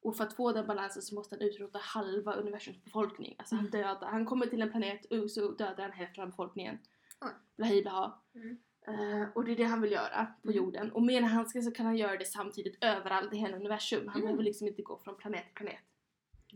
Och 0.01 0.17
för 0.17 0.25
att 0.25 0.33
få 0.33 0.53
den 0.53 0.67
balansen 0.67 1.03
så 1.03 1.15
måste 1.15 1.35
han 1.35 1.43
utrota 1.43 1.79
halva 1.79 2.35
universums 2.35 2.85
befolkning. 2.85 3.35
Alltså 3.39 3.55
han 3.57 3.71
dödar, 3.71 4.07
han 4.11 4.27
kommer 4.27 4.47
till 4.47 4.63
en 4.63 4.71
planet 4.71 5.05
och 5.05 5.31
så 5.31 5.51
dödar 5.51 5.83
han 5.83 5.93
hälften 5.93 6.23
av 6.23 6.31
befolkningen. 6.31 6.79
Oj. 7.21 7.31
Blahi 7.57 7.83
blaha. 7.83 8.19
Mm. 8.35 8.59
Eh, 8.87 9.29
och 9.35 9.45
det 9.45 9.53
är 9.53 9.57
det 9.57 9.65
han 9.65 9.81
vill 9.83 9.93
göra 9.93 10.27
på 10.43 10.49
Mm. 10.51 10.57
jorden. 10.57 10.93
Och 10.93 11.03
med 11.03 11.15
en 11.17 11.25
handske 11.25 11.63
så 11.63 11.71
kan 11.71 11.87
han 11.87 11.97
göra 11.97 12.17
det 12.17 12.25
samtidigt 12.25 12.85
överallt 12.85 13.33
i 13.33 13.37
hela 13.37 13.57
universum. 13.57 14.09
Han 14.09 14.17
Mm. 14.17 14.23
behöver 14.23 14.43
liksom 14.43 14.67
inte 14.69 14.83
gå 14.83 14.99
från 14.99 15.17
planet 15.17 15.45
till 15.45 15.55
planet. 15.55 15.81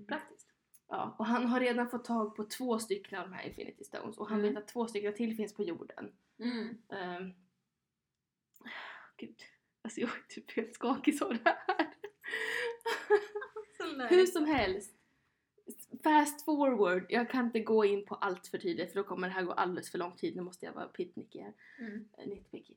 Praktiskt. 0.08 0.48
Ja, 0.88 1.16
och 1.18 1.26
han 1.26 1.46
har 1.46 1.60
redan 1.60 1.90
fått 1.90 2.04
tag 2.04 2.36
på 2.36 2.44
två 2.44 2.78
stycken 2.78 3.18
av 3.18 3.30
de 3.30 3.34
här 3.34 3.46
Infinity 3.48 3.84
Stones 3.84 4.18
och 4.18 4.28
han 4.28 4.38
Mm. 4.38 4.54
vet 4.54 4.62
att 4.62 4.68
två 4.68 4.86
stycken 4.86 5.14
till 5.14 5.36
finns 5.36 5.54
på 5.54 5.62
jorden. 5.62 6.12
Mm. 6.38 6.68
Um, 6.88 7.34
gud, 9.16 9.36
alltså 9.82 10.00
jag 10.00 10.10
är 10.10 10.28
typ 10.28 10.56
helt 10.56 10.74
skakig 10.74 11.22
av 11.22 11.30
det 11.30 11.40
här. 11.44 11.94
Hur 14.08 14.26
som 14.26 14.44
helst. 14.44 14.94
Fast 16.02 16.44
forward, 16.44 17.06
jag 17.08 17.30
kan 17.30 17.44
inte 17.46 17.60
gå 17.60 17.84
in 17.84 18.06
på 18.06 18.14
allt 18.14 18.46
för 18.46 18.58
tydligt 18.58 18.92
för 18.92 19.00
då 19.00 19.04
kommer 19.08 19.28
det 19.28 19.34
här 19.34 19.42
gå 19.42 19.52
alldeles 19.52 19.90
för 19.90 19.98
lång 19.98 20.16
tid. 20.16 20.36
Nu 20.36 20.42
måste 20.42 20.66
jag 20.66 20.72
vara 20.72 20.86
pitnicky 20.86 21.40
här. 21.40 21.54
Mm. 21.78 22.08
Eh, 22.18 22.26
Nitpicky. 22.26 22.74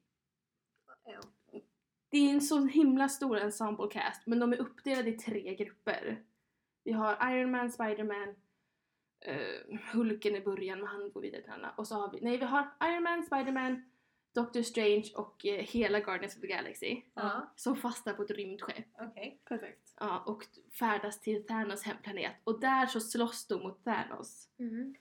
Det 2.09 2.17
är 2.17 2.33
en 2.33 2.41
så 2.41 2.65
himla 2.65 3.09
stor 3.09 3.37
ensemble 3.37 3.87
cast 3.91 4.27
men 4.27 4.39
de 4.39 4.53
är 4.53 4.57
uppdelade 4.57 5.09
i 5.09 5.17
tre 5.17 5.55
grupper. 5.55 6.23
Vi 6.83 6.91
har 6.91 7.31
Iron 7.31 7.51
Man, 7.51 7.71
Spider-Man, 7.71 8.35
eh, 9.21 9.79
Hulken 9.93 10.35
i 10.35 10.41
början 10.41 10.79
men 10.79 10.87
han 10.87 11.11
går 11.11 11.21
vidare 11.21 11.41
till 11.41 11.51
andra. 11.51 11.73
Och 11.77 11.87
så 11.87 11.95
har 11.95 12.11
vi, 12.11 12.21
nej 12.21 12.37
vi 12.37 12.45
har 12.45 12.69
Iron 12.83 13.03
Man, 13.03 13.23
Spider-Man, 13.23 13.91
Doctor 14.33 14.61
Strange 14.61 15.11
och 15.15 15.45
eh, 15.45 15.65
hela 15.65 15.99
Guardians 15.99 16.35
of 16.35 16.41
the 16.41 16.47
Galaxy. 16.47 17.01
Ja, 17.13 17.53
Som 17.55 17.75
fastnar 17.75 18.13
på 18.13 18.23
ett 18.23 18.31
rymdskepp. 18.31 18.85
okej. 18.99 19.41
Perfekt. 19.45 19.95
Ja, 19.99 20.23
och 20.25 20.43
färdas 20.79 21.19
till 21.21 21.45
Thanos 21.45 21.83
hemplanet. 21.83 22.33
Och 22.43 22.59
där 22.59 22.85
så 22.85 22.99
slåss 22.99 23.47
de 23.47 23.61
mot 23.63 23.83
Thanos. 23.83 24.49
Mm. 24.59 24.95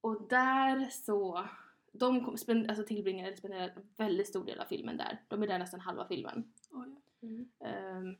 Och 0.00 0.28
där 0.28 0.88
så... 0.90 1.48
De 1.94 2.24
kom, 2.24 2.36
spend, 2.38 2.70
alltså 2.70 2.84
tillbringar, 2.84 3.26
eller 3.26 3.36
spenderar 3.36 3.68
en 3.68 3.88
väldigt 3.96 4.28
stor 4.28 4.44
del 4.44 4.60
av 4.60 4.64
filmen 4.64 4.96
där. 4.96 5.22
De 5.28 5.42
är 5.42 5.46
där 5.46 5.58
nästan 5.58 5.80
halva 5.80 6.08
filmen. 6.08 6.52
Oj. 6.70 6.96
Mm. 7.22 7.48
Ehm, 7.64 8.16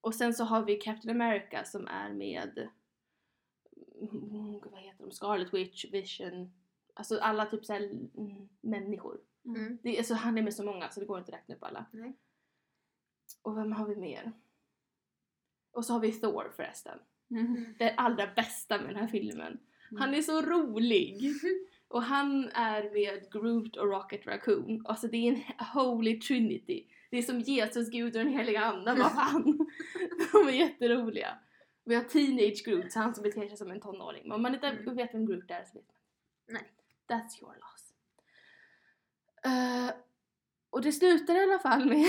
och 0.00 0.14
sen 0.14 0.34
så 0.34 0.44
har 0.44 0.64
vi 0.64 0.76
Captain 0.76 1.20
America 1.20 1.64
som 1.64 1.86
är 1.86 2.12
med... 2.12 2.68
mm, 4.00 4.60
vad 4.64 4.80
heter 4.80 5.04
de? 5.04 5.10
Scarlet 5.10 5.54
Witch, 5.54 5.84
Vision. 5.92 6.52
Alltså 7.00 7.18
alla 7.18 7.46
typ 7.46 7.64
såhär 7.64 7.80
mm, 8.16 8.48
människor. 8.60 9.20
Mm. 9.44 9.78
Det, 9.82 9.88
är- 9.94 9.98
alltså 9.98 10.14
han 10.14 10.38
är 10.38 10.42
med 10.42 10.54
så 10.54 10.64
många 10.64 10.88
så 10.90 11.00
det 11.00 11.06
går 11.06 11.18
inte 11.18 11.32
att 11.32 11.38
räkna 11.38 11.54
upp 11.54 11.62
alla. 11.64 11.86
Nej. 11.92 12.16
Och 13.42 13.56
vem 13.58 13.72
har 13.72 13.86
vi 13.88 13.96
mer? 13.96 14.32
Och 15.72 15.84
så 15.84 15.92
har 15.92 16.00
vi 16.00 16.12
Thor 16.12 16.52
förresten. 16.56 16.98
Mm. 17.30 17.74
Det 17.78 17.94
allra 17.94 18.26
bästa 18.36 18.78
med 18.78 18.88
den 18.88 18.96
här 18.96 19.06
filmen. 19.06 19.58
Han 19.98 20.14
är 20.14 20.22
så 20.22 20.42
rolig! 20.42 21.20
Och 21.88 22.02
han 22.02 22.48
är 22.54 22.82
med 22.92 23.32
Groot 23.32 23.76
och 23.76 23.88
Rocket 23.88 24.26
Raccoon. 24.26 24.86
Alltså 24.86 25.08
det 25.08 25.16
är 25.16 25.32
en 25.32 25.42
holy 25.74 26.20
trinity. 26.20 26.86
Det 27.10 27.18
är 27.18 27.22
som 27.22 27.40
Jesus, 27.40 27.90
Gud 27.90 28.16
och 28.16 28.24
den 28.24 28.32
heliga 28.32 28.60
anden. 28.64 28.98
Vad 28.98 29.12
fan! 29.12 29.42
De 30.32 30.48
är 30.48 30.52
jätteroliga. 30.52 31.38
Vi 31.84 31.94
har 31.94 32.02
Teenage 32.04 32.62
Groot, 32.64 32.92
så 32.92 32.98
han 32.98 33.14
som 33.14 33.22
beter 33.22 33.48
sig 33.48 33.56
som 33.56 33.70
en 33.70 33.80
tonåring. 33.80 34.22
Men 34.22 34.32
om 34.32 34.42
man 34.42 34.54
inte 34.54 34.66
Mm. 34.66 34.96
vet 34.96 35.14
vem 35.14 35.26
Groot 35.26 35.50
är 35.50 35.64
så 35.64 35.78
vet 35.78 35.88
man 35.88 35.96
Nej. 36.48 36.62
That's 37.10 37.40
your 37.42 37.54
loss. 37.54 37.94
Eh, 39.44 39.94
och 40.70 40.82
det 40.82 40.92
slutar 40.92 41.34
i 41.34 41.42
alla 41.42 41.58
fall 41.58 41.88
med... 41.88 41.98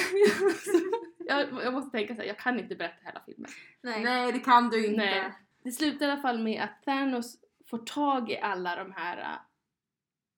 jag, 1.18 1.64
jag 1.64 1.74
måste 1.74 1.92
tänka 1.98 2.16
så 2.16 2.22
här, 2.22 2.28
jag 2.28 2.40
kan 2.40 2.60
inte 2.60 2.76
berätta 2.76 3.06
hela 3.06 3.22
filmen. 3.26 3.52
Nej. 3.82 4.04
Nej, 4.04 4.32
det 4.32 4.40
kan 4.40 4.70
du 4.70 4.86
inte. 4.86 4.98
Nej. 4.98 5.34
Det 5.64 5.72
slutar 5.72 6.08
i 6.08 6.12
alla 6.12 6.22
fall 6.22 6.44
med 6.44 6.64
att 6.64 6.84
Thanos 6.86 7.38
får 7.66 7.78
tag 7.78 8.32
i 8.32 8.38
alla 8.40 8.76
de 8.76 8.92
här 8.92 9.18
äh, 9.34 9.40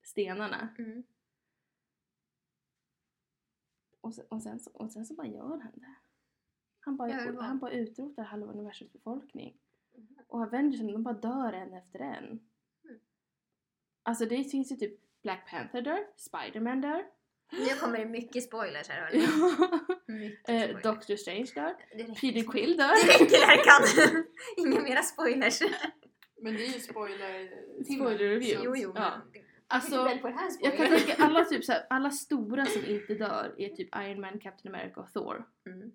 stenarna. 0.02 0.68
Mm. 0.78 1.02
Och 4.00 4.14
sen, 4.14 4.24
och, 4.28 4.42
sen, 4.42 4.60
så- 4.60 4.70
och 4.70 4.90
sen 4.92 5.06
så 5.06 5.14
bara 5.14 5.26
gör 5.26 5.58
han 5.58 5.72
det. 5.74 5.94
Han 6.80 6.96
bara, 6.96 7.42
han 7.42 7.58
bara 7.58 7.70
utrotar 7.70 8.22
halva 8.24 8.52
universums 8.52 8.92
befolkning. 8.92 9.56
Och 10.28 10.40
Avengersen 10.42 10.86
de 10.86 11.02
bara 11.02 11.14
dör 11.14 11.52
en 11.52 11.74
efter 11.74 11.98
en. 11.98 12.40
Alltså 14.06 14.26
det 14.26 14.44
finns 14.44 14.72
ju 14.72 14.76
typ 14.76 15.22
Black 15.22 15.50
Panther 15.50 15.82
dör, 15.82 16.06
Spider-Man 16.16 16.80
dör. 16.80 17.04
Nu 17.52 17.66
kommer 17.80 17.98
det 17.98 18.04
mycket 18.06 18.42
spoilers 18.44 18.88
här 18.88 19.00
hörni. 19.00 19.26
Mycket 20.20 20.48
eh, 20.48 20.62
spoilers. 20.62 20.82
Doctor 20.82 21.16
Strange 21.16 21.50
dör. 21.54 21.74
Peter 22.20 22.52
Quill 22.52 22.76
dör. 22.76 23.06
Det 23.06 23.24
räcker 23.24 23.36
Erkan! 23.36 24.24
Inga 24.56 24.80
mera 24.82 25.02
spoilers. 25.02 25.60
Men 26.42 26.54
det 26.54 26.66
är 26.66 26.72
ju 26.72 26.80
spoiler 26.80 27.50
Spoiler 27.84 28.28
review. 28.28 28.64
Jo, 28.64 28.76
jo, 28.76 28.92
Ja. 28.96 29.20
Alltså, 29.66 30.04
väl 30.04 30.18
på 30.18 30.28
det 30.28 30.34
här 30.34 30.50
Jag 30.60 30.76
kan 30.76 30.86
spoilers. 30.86 31.06
tänka 31.06 31.24
alla, 31.24 31.44
typ, 31.44 31.64
såhär, 31.64 31.86
alla 31.90 32.10
stora 32.10 32.66
som 32.66 32.84
inte 32.84 33.14
dör 33.14 33.54
är 33.58 33.68
typ 33.68 33.96
Iron 33.96 34.20
Man, 34.20 34.38
Captain 34.40 34.74
America 34.74 35.00
och 35.00 35.12
Thor. 35.12 35.44
Mm. 35.66 35.92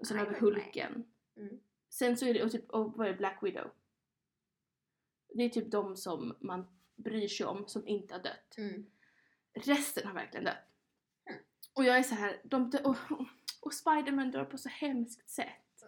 Och 0.00 0.06
sen 0.06 0.18
har 0.18 0.26
vi. 0.26 0.38
Hulken. 0.38 1.04
Mm. 1.36 1.60
Sen 1.90 2.16
så 2.16 2.26
är 2.26 2.34
det, 2.34 2.42
och 2.42 2.52
typ, 2.52 2.70
och 2.70 2.92
vad 2.96 3.06
är 3.06 3.10
det, 3.10 3.16
Black 3.16 3.38
Widow. 3.42 3.70
Det 5.34 5.42
är 5.42 5.48
typ 5.48 5.70
de 5.70 5.96
som 5.96 6.36
man 6.40 6.66
bryr 6.96 7.28
sig 7.28 7.46
om 7.46 7.68
som 7.68 7.88
inte 7.88 8.14
har 8.14 8.22
dött. 8.22 8.54
Mm. 8.58 8.86
Resten 9.54 10.06
har 10.06 10.14
verkligen 10.14 10.44
dött. 10.44 10.68
Mm. 11.30 11.40
Och 11.74 11.84
jag 11.84 11.98
är 11.98 12.02
så 12.02 12.14
här, 12.14 12.40
de 12.44 12.70
dö- 12.70 12.82
och, 12.84 12.96
och 13.60 13.74
Spiderman 13.74 14.30
dör 14.30 14.44
på 14.44 14.58
så 14.58 14.68
hemskt 14.68 15.30
sätt. 15.30 15.84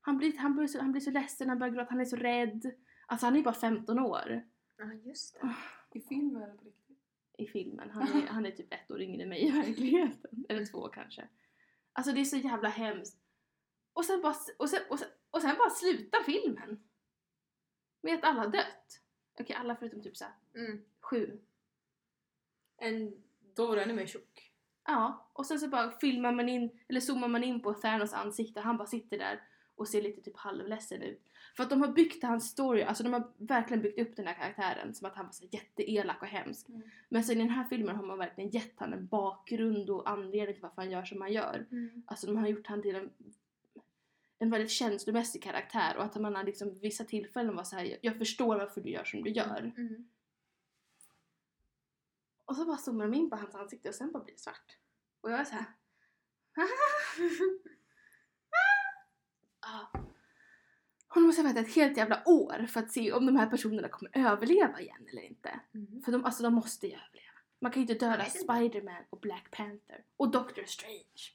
Han 0.00 0.18
blir, 0.18 0.38
han, 0.38 0.56
blir 0.56 0.66
så, 0.66 0.80
han 0.80 0.92
blir 0.92 1.00
så 1.00 1.10
ledsen, 1.10 1.48
han 1.48 1.58
börjar 1.58 1.74
gråta, 1.74 1.90
han 1.90 2.00
är 2.00 2.04
så 2.04 2.16
rädd. 2.16 2.74
Alltså 3.06 3.26
han 3.26 3.36
är 3.36 3.42
bara 3.42 3.54
15 3.54 3.98
år 3.98 4.42
Ja, 4.76 4.92
just 4.92 5.40
det. 5.40 5.54
I 5.98 6.00
film 6.00 6.36
eller 6.36 6.54
på 6.54 6.64
riktigt? 6.64 6.98
i 7.38 7.46
filmen. 7.46 7.90
Han 7.90 8.02
är, 8.02 8.26
han 8.26 8.46
är 8.46 8.50
typ 8.50 8.72
ett 8.74 8.90
år 8.90 9.02
yngre 9.02 9.22
än 9.22 9.28
mig 9.28 9.46
i 9.46 9.50
verkligheten. 9.50 10.46
Eller 10.48 10.66
två 10.66 10.88
kanske. 10.88 11.28
Alltså 11.92 12.12
det 12.12 12.20
är 12.20 12.24
så 12.24 12.36
jävla 12.36 12.68
hemskt. 12.68 13.18
Och 13.92 14.04
sen 14.04 14.22
bara, 14.22 14.34
och 14.58 14.70
sen, 14.70 14.80
och 14.90 14.98
sen, 14.98 15.08
och 15.30 15.42
sen 15.42 15.56
bara 15.58 15.70
slutar 15.70 16.22
filmen. 16.22 16.82
Med 18.00 18.14
att 18.14 18.24
alla 18.24 18.46
dött. 18.46 19.01
Okej, 19.40 19.56
alla 19.56 19.76
förutom 19.76 20.02
typ 20.02 20.16
såhär 20.16 20.34
Mm. 20.54 20.82
sju. 21.00 21.38
En, 22.76 23.22
då 23.54 23.66
var 23.66 23.76
du 23.76 23.82
ännu 23.82 23.94
mer 23.94 24.06
tjock. 24.06 24.52
Ja, 24.86 25.30
och 25.32 25.46
sen 25.46 25.58
så 25.60 25.68
bara 25.68 25.90
filmar 25.90 26.32
man 26.32 26.48
in, 26.48 26.70
eller 26.88 27.00
zoomar 27.00 27.28
man 27.28 27.44
in 27.44 27.60
på 27.62 27.74
Thanos 27.74 28.12
ansikte. 28.12 28.60
Han 28.60 28.76
bara 28.76 28.86
sitter 28.86 29.18
där 29.18 29.42
och 29.74 29.88
ser 29.88 30.02
lite 30.02 30.20
typ 30.22 30.36
halvledsen 30.36 31.02
ut. 31.02 31.22
För 31.56 31.62
att 31.62 31.70
de 31.70 31.80
har 31.80 31.88
byggt 31.88 32.22
hans 32.22 32.50
story, 32.50 32.82
alltså 32.82 33.02
de 33.04 33.12
har 33.12 33.32
verkligen 33.36 33.82
byggt 33.82 33.98
upp 33.98 34.16
den 34.16 34.26
här 34.26 34.34
karaktären 34.34 34.94
som 34.94 35.06
att 35.06 35.16
han 35.16 35.24
var 35.26 35.32
så 35.32 35.44
jätteelak 35.50 36.22
och 36.22 36.28
hemsk. 36.28 36.68
Mm. 36.68 36.82
Men 37.08 37.24
sen 37.24 37.36
i 37.36 37.40
den 37.40 37.50
här 37.50 37.64
filmen 37.64 37.96
har 37.96 38.04
man 38.06 38.18
verkligen 38.18 38.50
gett 38.50 38.72
han 38.80 38.92
en 38.92 39.06
bakgrund 39.06 39.90
och 39.90 40.10
anledning 40.10 40.54
till 40.54 40.62
varför 40.62 40.82
han 40.82 40.90
gör 40.90 41.04
som 41.04 41.20
han 41.20 41.32
gör. 41.32 41.66
Mm. 41.70 42.02
Alltså 42.06 42.26
de 42.26 42.36
har 42.36 42.48
gjort 42.48 42.66
han 42.66 42.82
till 42.82 42.94
en, 42.96 43.10
en 44.42 44.50
väldigt 44.50 44.70
känslomässig 44.70 45.42
karaktär 45.42 45.96
och 45.96 46.04
att 46.04 46.20
man 46.20 46.34
har 46.34 46.44
liksom 46.44 46.78
vissa 46.78 47.04
tillfällen 47.04 47.56
var 47.56 47.64
så 47.64 47.76
här: 47.76 47.98
jag 48.02 48.18
förstår 48.18 48.56
varför 48.56 48.80
du 48.80 48.90
gör 48.90 49.04
som 49.04 49.22
du 49.22 49.30
gör. 49.30 49.72
Mm. 49.76 50.08
Och 52.44 52.56
så 52.56 52.64
bara 52.64 52.76
zoomar 52.76 53.04
de 53.04 53.14
in 53.14 53.30
på 53.30 53.36
hans 53.36 53.54
ansikte 53.54 53.88
och 53.88 53.94
sen 53.94 54.12
bara 54.12 54.24
blir 54.24 54.34
det 54.34 54.40
svart. 54.40 54.78
Och 55.20 55.30
jag 55.30 55.40
är 55.40 55.44
så 55.44 55.54
här. 55.54 55.66
Ja. 59.60 59.90
Och 61.08 61.16
nu 61.16 61.26
måste 61.26 61.42
jag 61.42 61.46
vänta 61.46 61.60
ett 61.60 61.74
helt 61.74 61.96
jävla 61.96 62.22
år 62.26 62.66
för 62.66 62.80
att 62.80 62.90
se 62.90 63.12
om 63.12 63.26
de 63.26 63.36
här 63.36 63.50
personerna 63.50 63.88
kommer 63.88 64.10
överleva 64.14 64.80
igen 64.80 65.06
eller 65.10 65.22
inte. 65.22 65.60
Mm. 65.74 66.02
För 66.02 66.12
de, 66.12 66.24
alltså, 66.24 66.42
de 66.42 66.54
måste 66.54 66.86
ju 66.86 66.92
överleva. 66.92 67.38
Man 67.58 67.72
kan 67.72 67.82
ju 67.82 67.88
inte 67.88 68.06
döda 68.06 68.18
Jag 68.18 68.24
vet 68.24 68.34
inte. 68.34 68.54
Spider-Man 68.54 69.04
och 69.10 69.20
Black 69.20 69.50
Panther 69.50 70.04
och 70.16 70.30
Doctor 70.30 70.64
Strange. 70.64 70.96
Spider-Man 70.96 71.04
och 71.10 71.10
Black 71.10 71.10
Panther 71.10 71.24
och 71.26 71.30
Doctor 71.30 71.34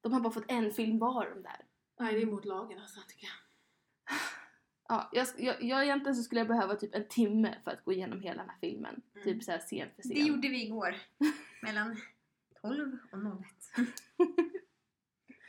De 0.00 0.12
har 0.12 0.20
bara 0.20 0.32
fått 0.32 0.50
en 0.50 0.72
film 0.72 0.98
var 0.98 1.30
de 1.30 1.42
där. 1.42 1.65
Nej, 1.98 2.14
det 2.14 2.22
är 2.22 2.26
mot 2.26 2.44
lagen 2.44 2.78
alltså 2.78 3.00
tycker 3.08 3.26
jag. 3.26 3.32
Ja, 4.88 5.10
jag, 5.12 5.26
jag, 5.38 5.62
jag 5.62 5.84
egentligen 5.84 6.16
så 6.16 6.22
skulle 6.22 6.40
jag 6.40 6.48
behöva 6.48 6.74
typ 6.76 6.94
en 6.94 7.08
timme 7.08 7.58
för 7.64 7.70
att 7.70 7.84
gå 7.84 7.92
igenom 7.92 8.20
hela 8.20 8.36
den 8.42 8.50
här 8.50 8.58
filmen. 8.60 9.02
Mm. 9.14 9.24
Typ 9.24 9.44
såhär 9.44 9.58
scen 9.58 9.88
för 9.96 10.02
scen. 10.02 10.14
Det 10.14 10.20
gjorde 10.20 10.48
vi 10.48 10.64
igår. 10.66 10.94
Mellan 11.62 11.96
12 12.62 12.98
och 13.12 13.18
01. 13.18 13.86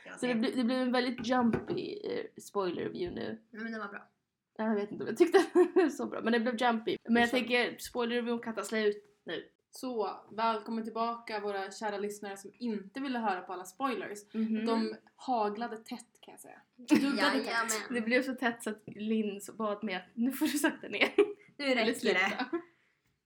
Det 0.04 0.10
var 0.10 0.18
Så 0.18 0.26
det, 0.26 0.34
blir- 0.34 0.56
det 0.56 0.64
blir 0.64 0.76
en 0.76 0.92
väldigt 0.92 1.26
jumpy 1.26 1.98
eh, 2.04 2.26
spoiler 2.42 2.82
review 2.84 3.20
nu. 3.20 3.40
Nej, 3.50 3.62
Men 3.62 3.72
det 3.72 3.78
var 3.78 3.88
bra. 3.88 4.08
Jag 4.56 4.74
vet 4.74 4.90
inte 4.90 5.04
om 5.04 5.08
jag 5.08 5.16
tyckte 5.16 5.38
det 5.74 5.82
var 5.82 5.88
så 5.88 6.06
bra, 6.06 6.20
men 6.20 6.32
det 6.32 6.40
blev 6.40 6.62
jumpy. 6.62 6.96
Men 7.08 7.22
jag 7.22 7.30
tänker 7.30 7.78
spoiler 7.78 8.16
review 8.16 8.44
kan 8.44 8.54
ta 8.54 8.64
slut 8.64 9.20
nu. 9.24 9.48
Så, 9.70 10.20
välkommen 10.30 10.84
tillbaka 10.84 11.40
våra 11.40 11.70
kära 11.70 11.98
lyssnare 11.98 12.36
som 12.36 12.52
inte 12.58 13.00
ville 13.00 13.18
höra 13.18 13.40
på 13.40 13.52
alla 13.52 13.64
spoilers. 13.64 14.34
Mhm. 14.34 14.66
De 14.66 14.96
haglade 15.16 15.76
tätt 15.76 16.20
kan 16.20 16.32
jag 16.32 16.40
säga. 16.40 16.60
Duggade 16.76 17.44
tätt. 17.44 17.88
Det 17.90 18.00
blev 18.00 18.22
så 18.22 18.34
tätt 18.34 18.62
så 18.62 18.70
att 18.70 18.82
Linn 18.86 19.40
bad 19.58 19.84
mig 19.84 19.94
att 19.94 20.06
nu 20.14 20.32
får 20.32 20.46
du 20.46 20.58
sakta 20.58 20.88
ner. 20.88 21.12
Nu 21.56 21.74
räcker 21.74 22.14
det. 22.14 22.46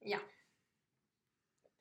Ja, 0.01 0.19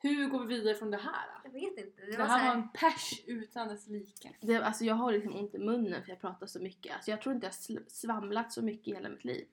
Hur 0.04 0.28
går 0.30 0.39
vi 0.45 0.56
vidare 0.56 0.76
från 0.76 0.91
det 0.91 0.97
här 0.97 1.28
då? 1.28 1.41
jag 1.43 1.52
vet 1.52 1.78
inte. 1.86 2.02
Det 2.02 2.12
Det 2.12 2.17
var 2.17 2.26
så 2.26 2.32
här 2.32 2.45
var 2.47 2.54
här, 2.56 2.62
en 2.62 2.69
pers 2.69 3.21
utan 3.28 3.67
dess 3.67 3.88
like. 3.88 4.36
Det, 4.41 4.56
alltså 4.56 4.84
jag 4.86 4.95
har 4.95 5.12
liksom 5.12 5.36
ont 5.36 5.56
i 5.56 5.60
munnen 5.60 6.04
för 6.04 6.10
jag 6.10 6.21
pratar 6.21 6.47
så 6.47 6.60
mycket. 6.60 6.95
Alltså 6.95 7.12
jag 7.12 7.21
tror 7.21 7.36
inte 7.36 7.47
jag 7.69 7.91
svamlat 7.91 8.52
så 8.54 8.62
mycket 8.62 8.88
i 8.88 8.93
hela 8.95 9.10
mitt 9.10 9.24
liv. 9.24 9.47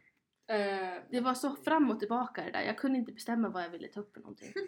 Eh, 0.47 1.03
Det 1.11 1.21
var 1.21 1.35
så 1.35 1.57
fram 1.57 1.91
och 1.91 1.99
tillbaka 2.01 2.45
det 2.45 2.51
där. 2.51 2.63
Jag 2.63 2.79
kunde 2.79 2.99
inte 2.99 3.13
bestämma 3.13 3.49
vad 3.49 3.63
jag 3.65 3.71
ville 3.71 3.89
ta 3.89 4.01
upp 4.01 4.15
för 4.15 4.21
någonting. 4.21 4.53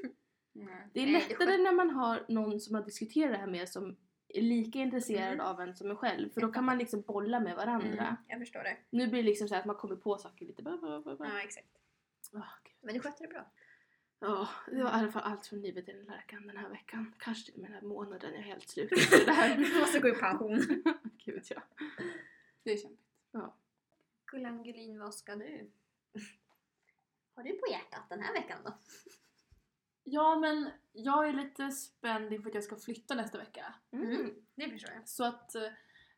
nej. 0.52 0.88
Det 0.92 1.00
är 1.00 1.06
lättare 1.06 1.58
när 1.58 1.72
man 1.72 1.90
har 1.90 2.24
någon 2.28 2.60
som 2.60 2.74
har 2.74 2.82
diskuterat 2.82 3.32
det 3.32 3.38
här 3.38 3.46
med 3.46 3.68
som 3.68 3.96
är 4.28 4.42
lika 4.42 4.78
intresserad 4.78 5.32
Mm. 5.32 5.46
av 5.46 5.60
en 5.60 5.76
som 5.76 5.90
en 5.90 5.96
själv. 5.96 6.30
För 6.30 6.40
då 6.40 6.48
kan 6.52 6.64
man 6.64 6.78
liksom 6.78 7.00
bolla 7.00 7.40
med 7.40 7.56
varandra. 7.56 7.88
Mm. 8.06 8.16
jag 8.28 8.38
förstår 8.38 8.62
det. 8.62 8.76
Nu 8.90 9.06
blir 9.08 9.22
det 9.22 9.28
liksom 9.28 9.48
så 9.48 9.54
att 9.54 9.64
man 9.64 9.76
kommer 9.76 9.96
på 9.96 10.18
saker 10.18 10.46
lite. 10.46 10.62
Bla, 10.62 10.76
bla, 10.76 11.00
bla. 11.00 11.16
Ja, 11.18 11.40
exakt. 11.40 11.68
Gud. 12.32 12.42
Men 12.80 12.94
du 12.94 13.00
skötte 13.00 13.22
det 13.24 13.28
bra. 13.28 13.46
Ja, 14.22 14.48
det 14.66 14.82
var 14.82 14.90
i 14.90 14.92
alla 14.92 15.12
fall 15.12 15.22
allt 15.22 15.46
från 15.46 15.60
livet 15.60 15.88
i 15.88 15.92
den 15.92 16.04
läkaren 16.04 16.46
den 16.46 16.56
här 16.56 16.68
veckan. 16.68 17.14
Kanske 17.18 17.44
till 17.44 17.54
och 17.54 17.60
med 17.60 17.70
den 17.70 17.74
här 17.80 17.88
månaden 17.88 18.30
jag 18.34 18.40
är 18.40 18.44
helt 18.46 18.68
slut 18.68 18.90
på 18.90 18.96
det 19.26 19.32
här. 19.32 19.56
Du 19.56 19.80
måste 19.80 20.00
gå 20.00 20.08
i 20.08 20.12
pension. 20.12 20.58
Gud 21.24 21.42
ja. 21.50 21.62
Det 22.62 22.72
är 22.72 22.76
kämpigt. 22.76 23.00
Gullan 24.26 24.62
Gullin, 24.62 24.98
vad 24.98 25.14
ska 25.14 25.36
du? 25.36 25.70
Har 27.34 27.42
du 27.42 27.50
på 27.52 27.66
hjärtat 27.70 28.08
den 28.08 28.22
här 28.22 28.32
veckan 28.32 28.58
då? 28.64 28.72
Ja 30.10 30.36
men 30.38 30.70
jag 30.92 31.28
är 31.28 31.32
lite 31.32 31.70
spänd 31.70 32.32
inför 32.32 32.48
att 32.48 32.54
jag 32.54 32.64
ska 32.64 32.76
flytta 32.76 33.14
nästa 33.14 33.38
vecka. 33.38 33.74
Mm. 33.92 34.34
Det 34.54 34.70
förstår 34.70 34.94
jag. 34.94 35.08
Så 35.08 35.24
att 35.24 35.54
eh, 35.54 35.62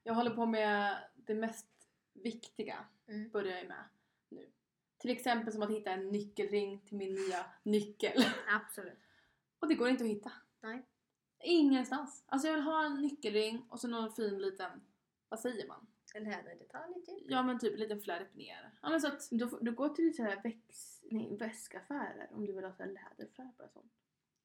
jag 0.02 0.14
håller 0.14 0.30
på 0.30 0.46
med 0.46 0.96
det 1.14 1.34
mest 1.34 1.66
viktiga. 2.12 2.84
Mm. 3.08 3.30
Börjar 3.30 3.56
jag 3.56 3.68
med 3.68 3.84
nu. 4.28 4.50
Till 4.98 5.10
exempel 5.10 5.52
som 5.52 5.62
att 5.62 5.70
hitta 5.70 5.90
en 5.90 6.08
nyckelring 6.08 6.80
till 6.86 6.96
min 6.96 7.14
nya 7.14 7.44
nyckel. 7.62 8.24
Absolut. 8.48 8.98
Och 9.58 9.68
det 9.68 9.74
går 9.74 9.88
inte 9.88 10.04
att 10.04 10.10
hitta. 10.10 10.32
Nej. 10.60 10.86
Ingenstans. 11.44 12.24
Alltså 12.26 12.48
jag 12.48 12.54
vill 12.54 12.64
ha 12.64 12.84
en 12.84 12.94
nyckelring 13.02 13.66
och 13.70 13.80
så 13.80 13.88
någon 13.88 14.12
fin 14.12 14.38
liten, 14.38 14.70
vad 15.28 15.40
säger 15.40 15.68
man? 15.68 15.86
En 16.14 16.24
läderdetalj 16.24 16.94
typ. 17.06 17.24
Ja 17.30 17.42
men 17.42 17.58
typ 17.58 17.72
en 17.74 17.80
liten 17.80 18.00
flärp 18.00 18.34
ner. 18.34 18.72
Ja 18.82 18.88
men 18.90 19.00
så 19.00 19.06
att, 19.08 19.28
Du, 19.30 19.48
får- 19.48 19.60
du 19.60 19.72
går 19.72 19.88
till 19.88 20.16
så 20.16 20.22
här 20.22 20.42
väx, 20.42 20.91
nej, 21.12 21.36
väskaffärer 21.38 22.28
om 22.32 22.46
du 22.46 22.52
vill 22.52 22.64
ha 22.64 22.72
så 22.72 22.82
här 22.82 22.92
och 23.64 23.70
sånt. 23.72 23.92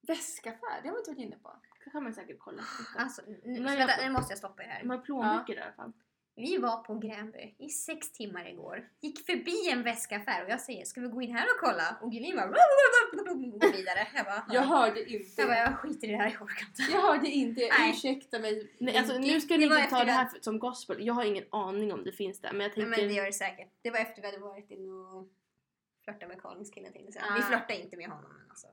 väskaffär, 0.08 0.82
det 0.82 0.88
har 0.88 0.95
vi 0.95 0.99
inte 0.99 1.12
varit 1.12 1.19
inne 1.19 1.38
på. 1.38 1.60
Det 1.86 1.89
kan 1.91 2.03
man 2.03 2.13
säkert 2.13 2.39
kolla. 2.39 2.63
Alltså, 2.97 3.21
nu, 3.27 3.60
Nej, 3.60 3.77
vänta, 3.77 3.93
nu 4.03 4.10
måste 4.10 4.32
jag 4.32 4.38
stoppa 4.38 4.63
er 4.63 4.67
här. 4.67 4.80
De 4.80 4.89
har 4.89 4.97
plånböcker 4.97 5.53
i 5.53 5.62
alla 5.62 5.73
fall. 5.73 5.93
Vi 6.39 6.58
var 6.58 6.77
på 6.84 6.95
Gränby 6.99 7.56
i 7.60 7.69
sex 7.69 8.12
timmar 8.12 8.49
igår. 8.49 8.89
Gick 9.01 9.25
förbi 9.25 9.69
en 9.71 9.84
väskaffär 9.84 10.43
och 10.43 10.49
jag 10.49 10.62
säger 10.62 10.86
ska 10.86 11.01
vi 11.01 11.08
gå 11.08 11.21
in 11.21 11.36
här 11.36 11.43
och 11.45 11.60
kolla? 11.60 11.97
Och 12.01 12.12
Gullin 12.12 12.36
bara 12.36 12.47
gå 12.47 13.71
vidare. 13.71 14.08
Jag 14.15 14.25
bara, 14.25 14.45
Jag 14.49 14.63
ja. 14.63 14.67
hörde 14.67 15.13
inte. 15.13 15.41
jag, 15.41 15.47
bara 15.49 15.58
jag 15.58 15.77
skiter 15.77 16.08
i 16.08 16.12
det 16.12 16.17
här, 16.17 16.32
jag 16.32 16.41
orkar 16.41 16.67
inte. 16.67 16.91
Jag 16.91 17.01
hörde 17.01 17.27
inte, 17.27 17.62
Nej. 17.62 17.91
ursäkta 17.91 18.39
mig. 18.39 18.71
Nej, 18.80 18.97
alltså, 18.97 19.17
nu 19.17 19.41
ska 19.41 19.53
Det 19.53 19.58
ni 19.58 19.65
inte 19.65 19.88
ta 19.89 20.03
det 20.03 20.12
här 20.12 20.30
som 20.41 20.60
gospel. 20.60 21.06
Jag 21.06 21.13
har 21.13 21.23
ingen 21.25 21.45
aning 21.51 21.93
om 21.93 22.03
det 22.03 22.12
finns 22.12 22.41
där. 22.41 22.51
Men 22.51 22.62
jag 22.62 22.67
Nej, 22.67 22.75
tänker... 22.86 22.89
men 23.01 23.10
det 23.10 23.13
gör 23.13 23.25
det 23.25 23.34
säkert. 23.34 23.69
Det 23.82 23.91
var 23.91 23.99
efter 23.99 24.21
vi 24.21 24.27
hade 24.27 24.39
varit 24.39 24.71
inne 24.71 24.91
och 24.91 25.27
flörtat 26.07 26.29
med 26.29 26.41
Karlings 26.41 26.69
kille 26.71 26.91
tänkte 26.91 27.03
jag 27.05 27.13
säga. 27.13 27.25
Vi 27.35 27.39
Ah. 27.43 27.47
flörtar 27.47 27.73
inte 27.73 27.97
med 27.97 28.09
honom 28.09 28.31
men 28.39 28.49
alltså. 28.49 28.67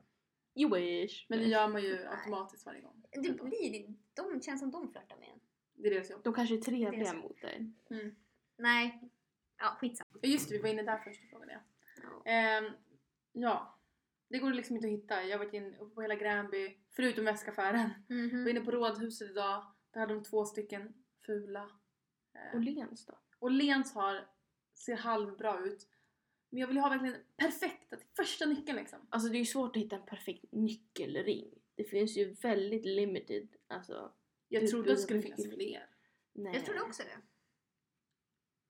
You 0.54 0.74
wish. 0.74 1.26
Men 1.28 1.38
det 1.38 1.44
gör 1.44 1.68
man 1.68 1.82
ju 1.82 2.06
automatiskt 2.06 2.66
varje 2.66 2.80
gång. 2.80 3.02
Det 3.10 3.20
blir, 3.42 3.94
de 4.14 4.40
känns 4.42 4.60
som 4.60 4.70
de 4.70 4.88
flörtar 4.92 5.16
med 5.16 5.28
en. 5.28 5.40
Det 5.74 5.88
är 5.88 5.94
deras 5.94 6.10
jobb. 6.10 6.20
De 6.24 6.34
kanske 6.34 6.54
är 6.54 6.58
Det 6.58 6.64
trevliga 6.64 7.10
är 7.10 7.14
mot 7.14 7.40
dig. 7.40 7.72
Nej. 8.56 9.10
Ja, 9.58 9.76
skitsamma. 9.80 10.08
Ja, 10.22 10.28
Just 10.28 10.48
det, 10.48 10.56
vi 10.56 10.62
var 10.62 10.68
inne 10.68 10.82
där 10.82 10.98
först 10.98 11.22
och 11.24 11.30
frågade 11.30 11.52
jag. 11.52 11.60
Ja. 12.02 12.30
Ehm, 12.30 12.72
ja. 13.32 13.78
Det 14.28 14.38
går 14.38 14.52
liksom 14.52 14.76
inte 14.76 14.88
att 14.88 14.92
hitta. 14.94 15.22
Jag 15.24 15.38
har 15.38 15.44
varit 15.44 15.54
inne 15.54 15.70
på 15.94 16.02
hela 16.02 16.14
Gränby, 16.14 16.76
förutom 16.90 17.24
väskaffären. 17.24 17.90
Jag 18.08 18.16
var 18.16 18.22
Mhm. 18.24 18.48
inne 18.48 18.60
på 18.60 18.70
Rådhuset 18.70 19.30
idag. 19.30 19.64
Där 19.90 20.00
hade 20.00 20.14
de 20.14 20.22
två 20.24 20.44
stycken 20.44 20.94
fula. 21.26 21.70
Eh, 22.34 22.54
Och 22.54 22.60
Lens 22.60 23.06
då? 23.06 23.18
och 23.38 23.50
Lens 23.50 23.94
har, 23.94 24.28
ser 24.74 24.96
halvbra 24.96 25.58
ut. 25.58 25.88
Men 26.54 26.60
jag 26.60 26.68
vill 26.68 26.78
ha 26.78 26.88
verkligen 26.88 27.16
perfekta, 27.36 27.96
till 27.96 28.06
första 28.16 28.46
nyckeln 28.46 28.78
liksom. 28.78 28.98
Alltså 29.08 29.28
det 29.28 29.36
är 29.36 29.38
ju 29.38 29.44
svårt 29.44 29.76
att 29.76 29.82
hitta 29.82 29.96
en 29.96 30.06
perfekt 30.06 30.44
nyckelring. 30.52 31.54
Det 31.74 31.84
finns 31.84 32.16
ju 32.16 32.32
väldigt 32.32 32.84
limited, 32.84 33.48
alltså. 33.66 34.12
Jag 34.48 34.68
trodde 34.68 34.90
det 34.90 34.96
skulle 34.96 35.22
finnas 35.22 35.44
fler. 35.44 35.86
Nej. 36.32 36.54
Jag 36.54 36.64
trodde 36.64 36.80
också 36.80 37.02
det. 37.02 37.18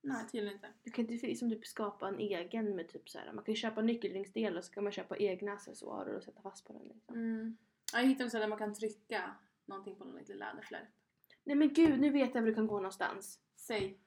Nej, 0.01 0.27
tydligen 0.31 0.53
inte. 0.53 0.73
Du 0.83 0.91
kan 0.91 1.09
inte 1.09 1.27
liksom 1.27 1.49
typ 1.49 1.65
skapa 1.65 2.07
en 2.07 2.19
egen 2.19 2.75
med 2.75 2.89
typ 2.89 3.09
så 3.09 3.19
här. 3.19 3.33
Man 3.33 3.43
kan 3.43 3.53
ju 3.53 3.59
köpa 3.59 3.81
nyckelringsdel 3.81 4.57
och 4.57 4.65
så 4.65 4.73
kan 4.73 4.83
man 4.83 4.93
köpa 4.93 5.17
egna 5.17 5.51
accessoarer 5.51 6.15
och 6.15 6.23
sätta 6.23 6.41
fast 6.41 6.65
på 6.65 6.73
den 6.73 6.87
liksom. 6.87 7.15
Mm. 7.15 7.57
Ja, 7.93 7.99
jag 7.99 8.07
hittade 8.07 8.23
en 8.23 8.29
ställe 8.29 8.43
där 8.43 8.49
man 8.49 8.59
kan 8.59 8.73
trycka 8.73 9.35
någonting 9.65 9.95
på 9.95 10.05
någon 10.05 10.17
liten 10.17 10.37
läderflärp. 10.37 10.89
Nej 11.43 11.55
men 11.55 11.73
gud, 11.73 11.99
nu 11.99 12.09
vet 12.09 12.35
jag 12.35 12.41
var 12.41 12.47
du 12.47 12.55
kan 12.55 12.67
gå 12.67 12.75
någonstans. 12.75 13.39
Säg. 13.55 13.99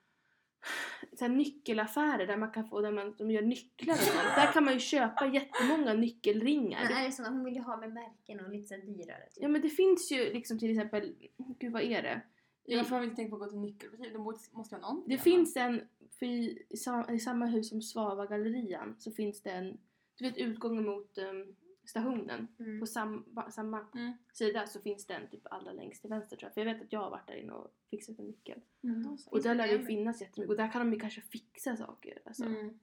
Så 1.18 1.24
här 1.24 1.28
nyckelaffärer 1.32 2.26
där 2.26 2.36
man 2.36 2.50
kan 2.50 2.68
få, 2.68 2.80
där 2.80 2.92
man, 2.92 3.14
de 3.18 3.30
gör 3.30 3.42
nycklar 3.42 3.94
och 3.94 4.00
sånt. 4.00 4.34
Där 4.36 4.52
kan 4.52 4.64
man 4.64 4.74
ju 4.74 4.80
köpa 4.80 5.26
jättemånga 5.26 5.94
nyckelringar. 5.94 6.78
Men 6.82 6.92
Det- 6.92 7.00
är 7.00 7.06
det 7.06 7.12
såna, 7.12 7.28
hon 7.30 7.44
vill 7.44 7.54
ju 7.54 7.60
ha 7.60 7.76
med 7.76 7.92
märken 7.92 8.40
och 8.40 8.50
lite 8.50 8.68
så 8.68 8.74
dyrare. 8.86 9.22
Typ. 9.22 9.42
Ja 9.42 9.48
men 9.48 9.60
det 9.62 9.68
finns 9.68 10.12
ju 10.12 10.32
liksom 10.32 10.58
till 10.58 10.70
exempel, 10.70 11.14
gud 11.58 11.72
vad 11.72 11.82
är 11.82 12.02
det? 12.02 12.20
Jag 12.64 12.84
har 12.84 13.02
inte 13.02 13.16
tänkt 13.16 13.30
på 13.30 13.36
att 13.36 13.42
gå 13.42 13.48
till 13.48 13.58
nyckelbutik. 13.58 14.12
De 14.12 14.22
måste 14.22 14.74
ju 14.74 14.80
ha 14.80 14.88
någonting. 14.88 15.16
Det 15.16 15.22
finns 15.22 15.56
en, 15.56 15.80
för 16.18 16.26
i, 16.26 16.66
i 17.12 17.18
samma 17.18 17.46
hus 17.46 17.68
som 17.68 17.82
Svava 17.82 18.26
gallerian 18.26 18.94
så 18.98 19.10
finns 19.12 19.42
det 19.42 19.50
en, 19.50 19.78
du 20.18 20.24
vet 20.24 20.36
utgången 20.36 20.84
mot 20.84 21.18
um, 21.18 21.54
stationen. 21.88 22.48
Mm. 22.58 22.80
På 22.80 22.86
sam, 22.86 23.24
samma 23.50 23.86
Mm. 23.94 24.12
sida 24.32 24.66
så 24.66 24.80
finns 24.80 25.06
det 25.06 25.14
en 25.14 25.28
typ 25.28 25.46
allra 25.50 25.72
längst 25.72 26.00
till 26.00 26.10
vänster 26.10 26.36
tror 26.36 26.46
jag. 26.48 26.54
För 26.54 26.60
jag 26.60 26.74
vet 26.74 26.82
att 26.82 26.92
jag 26.92 27.00
har 27.00 27.10
varit 27.10 27.26
där 27.26 27.34
inne 27.34 27.52
och 27.52 27.74
fixat 27.90 28.18
en 28.18 28.26
nyckel. 28.26 28.60
Mm. 28.82 29.18
Och 29.26 29.42
där 29.42 29.54
lär 29.54 29.66
det 29.66 29.72
ju 29.72 29.84
finnas 29.84 30.20
jättemycket. 30.20 30.50
Och 30.50 30.56
där 30.56 30.72
kan 30.72 30.86
de 30.86 30.92
ju 30.94 31.00
kanske 31.00 31.20
fixa 31.20 31.76
saker. 31.76 32.18
Alltså. 32.24 32.44
Mm. 32.44 32.78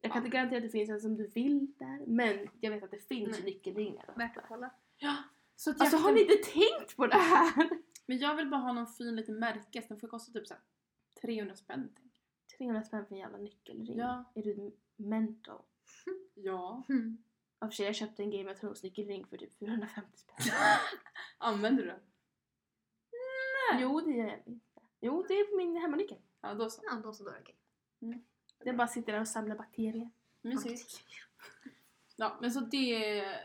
Jag 0.00 0.12
kan 0.12 0.24
inte 0.24 0.36
garantera 0.36 0.56
att 0.56 0.62
det 0.62 0.68
finns 0.68 0.90
en 0.90 1.00
som 1.00 1.16
du 1.16 1.26
vill 1.26 1.72
där. 1.78 2.06
Men 2.06 2.48
jag 2.60 2.70
vet 2.70 2.82
att 2.84 2.90
det 2.90 3.08
finns 3.08 3.30
Nej. 3.30 3.44
nyckelringar. 3.44 4.12
Värt 4.16 4.36
att 4.36 4.44
kolla. 4.48 4.70
Ja. 4.98 5.16
Så 5.56 5.70
att 5.70 5.80
Alltså 5.80 5.96
har 5.96 6.12
ni 6.12 6.20
inte 6.20 6.36
tänkt 6.50 6.96
på 6.96 7.06
det 7.06 7.16
här? 7.16 7.68
Men 8.06 8.18
jag 8.18 8.36
vill 8.36 8.48
bara 8.50 8.60
ha 8.60 8.72
någon 8.72 8.86
fin 8.86 9.16
liten 9.16 9.38
märke. 9.38 9.82
så 9.82 9.88
Den 9.88 10.00
får 10.00 10.08
kosta 10.08 10.32
typ 10.32 10.46
så 10.46 10.54
här 10.54 10.62
300 11.20 11.54
spänn. 11.56 11.88
tänker 11.94 12.20
300 12.58 12.82
spänn 12.82 13.06
för 13.06 13.14
en 13.14 13.20
jävla 13.20 13.38
nyckelring. 13.38 13.96
Ja. 13.98 14.24
Är 14.34 14.42
du 14.42 14.72
mental? 14.96 15.62
Ja. 16.34 16.82
Mm. 16.88 17.22
Ja, 17.62 17.68
för 17.68 17.74
sig, 17.74 17.86
jag 17.86 17.94
köpte 17.94 18.22
en 18.22 18.30
Game 18.30 18.52
of 18.52 18.60
Thrones 18.60 18.82
nyckelring 18.82 19.26
för 19.26 19.36
typ 19.36 19.58
450 19.58 20.18
spänn. 20.18 20.36
Använder 21.38 21.82
du 21.82 21.88
den? 21.88 22.00
Jo, 23.80 24.00
det 24.00 24.20
är 24.20 24.26
jag 24.26 24.38
inte. 24.46 24.80
Jo, 25.00 25.24
det 25.28 25.34
är 25.34 25.44
på 25.44 25.56
min 25.56 25.76
hemmanyckel. 25.76 26.18
Ja, 26.40 26.54
då 26.54 26.70
så. 26.70 26.82
Ja, 26.84 26.94
då 27.04 27.12
så 27.12 27.24
då 27.24 27.30
är 27.30 27.34
det 27.34 27.40
okej. 27.40 27.56
Den 28.64 28.76
bara 28.76 28.88
sitter 28.88 29.12
där 29.12 29.20
och 29.20 29.28
samlar 29.28 29.56
bakterier. 29.56 30.10
Mysigt. 30.40 31.00
Ja, 32.16 32.38
men 32.40 32.50
så 32.52 32.60
det 32.60 33.16
är 33.18 33.38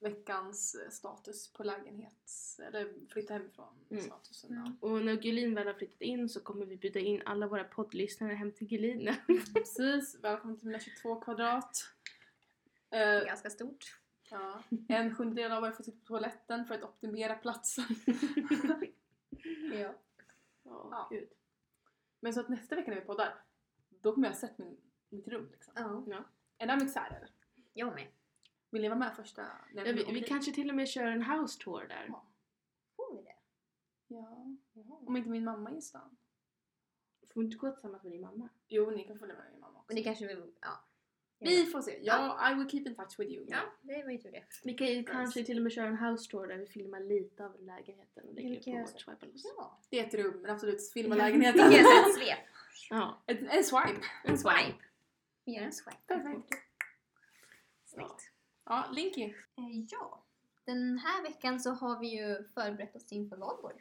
veckans 0.00 0.76
status 0.90 1.52
på 1.52 1.64
lägenhets... 1.64 2.58
Eller 2.60 2.92
flytta 3.12 3.34
hemifrån 3.34 3.74
Mm. 3.90 4.02
statusen. 4.04 4.52
Mm. 4.52 4.76
Och 4.80 5.04
när 5.04 5.16
Gulin 5.16 5.54
väl 5.54 5.66
har 5.66 5.74
flyttat 5.74 6.00
in 6.00 6.28
så 6.28 6.40
kommer 6.40 6.66
vi 6.66 6.76
bjuda 6.76 7.00
in 7.00 7.22
alla 7.24 7.46
våra 7.46 7.64
poddlyssnare 7.64 8.34
hem 8.34 8.52
till 8.52 8.66
Gulin. 8.68 9.00
Ja. 9.00 9.14
Precis, 9.54 10.16
välkommen 10.20 10.58
till 10.58 10.66
mina 10.66 10.80
22 10.80 11.20
kvadrat. 11.20 11.92
Eh, 12.90 13.24
Ganska 13.26 13.50
stort. 13.50 14.00
ja. 14.30 14.62
En 14.88 15.14
sjundedel 15.14 15.52
av 15.52 15.64
er 15.64 15.70
får 15.72 15.84
sitta 15.84 15.98
på 15.98 16.04
toaletten 16.06 16.64
för 16.66 16.74
att 16.74 16.82
optimera 16.82 17.34
platsen. 17.34 17.84
Ja. 19.72 19.94
Ja, 20.62 20.88
Ja. 20.90 21.08
gud. 21.10 21.28
Men 22.20 22.34
så 22.34 22.40
att 22.40 22.48
nästa 22.48 22.76
vecka 22.76 22.90
när 22.90 23.00
vi 23.00 23.06
poddar, 23.06 23.34
då 23.88 24.12
kommer 24.14 24.26
jag 24.28 24.32
ha 24.34 24.40
sett 24.40 24.58
min, 24.58 24.76
mitt 25.08 25.28
rum 25.28 25.48
liksom. 25.52 25.72
ja. 25.76 26.04
Ja. 26.06 26.24
Är 26.58 26.66
I'm 26.66 26.84
excited. 26.84 27.28
Jag 27.72 27.94
med. 27.94 28.08
Vill 28.70 28.82
ni 28.82 28.88
vara 28.88 28.98
med 28.98 29.16
första? 29.16 29.46
Ja, 29.74 29.82
vi, 29.84 29.92
vi 29.92 30.22
kanske 30.22 30.52
till 30.52 30.70
och 30.70 30.76
med 30.76 30.88
kör 30.88 31.06
en 31.06 31.22
house 31.22 31.58
tour 31.60 31.86
där. 31.88 32.04
Ja. 32.08 32.26
Får 32.96 33.16
vi 33.16 33.22
det? 33.22 33.36
Ja. 34.06 34.46
Om 35.06 35.16
inte 35.16 35.30
min 35.30 35.44
mamma 35.44 35.70
är 35.70 35.76
i 35.76 35.82
stan. 35.82 36.16
Får 37.32 37.40
vi 37.40 37.44
inte 37.46 37.56
gå 37.56 37.70
tillsammans 37.70 38.02
med 38.02 38.12
din 38.12 38.20
mamma? 38.20 38.48
Jo, 38.68 38.90
ni 38.90 39.04
kan 39.04 39.18
följa 39.18 39.34
med 39.34 39.50
min 39.52 39.60
mamma 39.60 39.78
också. 39.78 39.84
Men 39.88 39.96
det 39.96 40.02
kanske 40.02 40.26
vi... 40.26 40.52
Ja. 40.60 40.84
Vi 41.38 41.66
får 41.66 41.82
se. 41.82 41.98
Ja, 42.02 42.50
I 42.50 42.54
will 42.54 42.68
keep 42.70 42.82
in 42.86 42.94
touch 42.94 43.18
with 43.18 43.30
you. 43.32 43.46
Ja, 43.48 43.58
det 43.82 44.02
var 44.04 44.10
ju 44.10 44.18
tur 44.18 44.30
det. 44.32 44.44
Vi 44.64 44.74
kan 44.74 44.86
ju 44.86 45.04
kanske 45.04 45.44
till 45.44 45.56
och 45.56 45.62
med 45.62 45.72
köra 45.72 45.86
en 45.86 45.98
house 45.98 46.30
tour 46.30 46.46
där 46.46 46.56
vi 46.56 46.66
filmar 46.66 47.00
lite 47.00 47.44
av 47.44 47.60
lägenheten 47.60 48.28
och 48.28 48.34
lägger 48.34 48.60
på 48.72 48.78
vårt 48.92 49.00
swipe 49.00 49.26
Ja. 49.56 49.80
Det 49.90 49.98
är 50.00 50.06
ett 50.06 50.14
rum, 50.14 50.38
men 50.42 50.50
absolut 50.50 50.90
filma 50.92 51.14
lägenheten. 51.14 51.68
Vi 51.70 51.76
gör 51.76 52.08
ett 52.08 52.14
svep. 52.14 52.38
Ja. 52.90 53.22
en, 53.26 53.48
en 53.48 53.64
swipe. 53.64 54.00
En 54.24 54.38
swipe. 54.38 54.74
Vi 55.44 55.52
gör 55.56 55.62
en 55.62 55.72
swipe. 55.72 55.96
Perfekt. 56.06 56.54
Snyggt. 57.84 58.30
Ja, 58.64 58.84
Linky. 58.92 59.22
Eh, 59.24 59.32
Ja. 59.90 60.22
Den 60.64 60.98
här 60.98 61.22
veckan 61.22 61.60
så 61.60 61.70
har 61.70 62.00
vi 62.00 62.06
ju 62.18 62.44
förberett 62.54 62.96
oss 62.96 63.12
inför 63.12 63.36
valborg. 63.36 63.76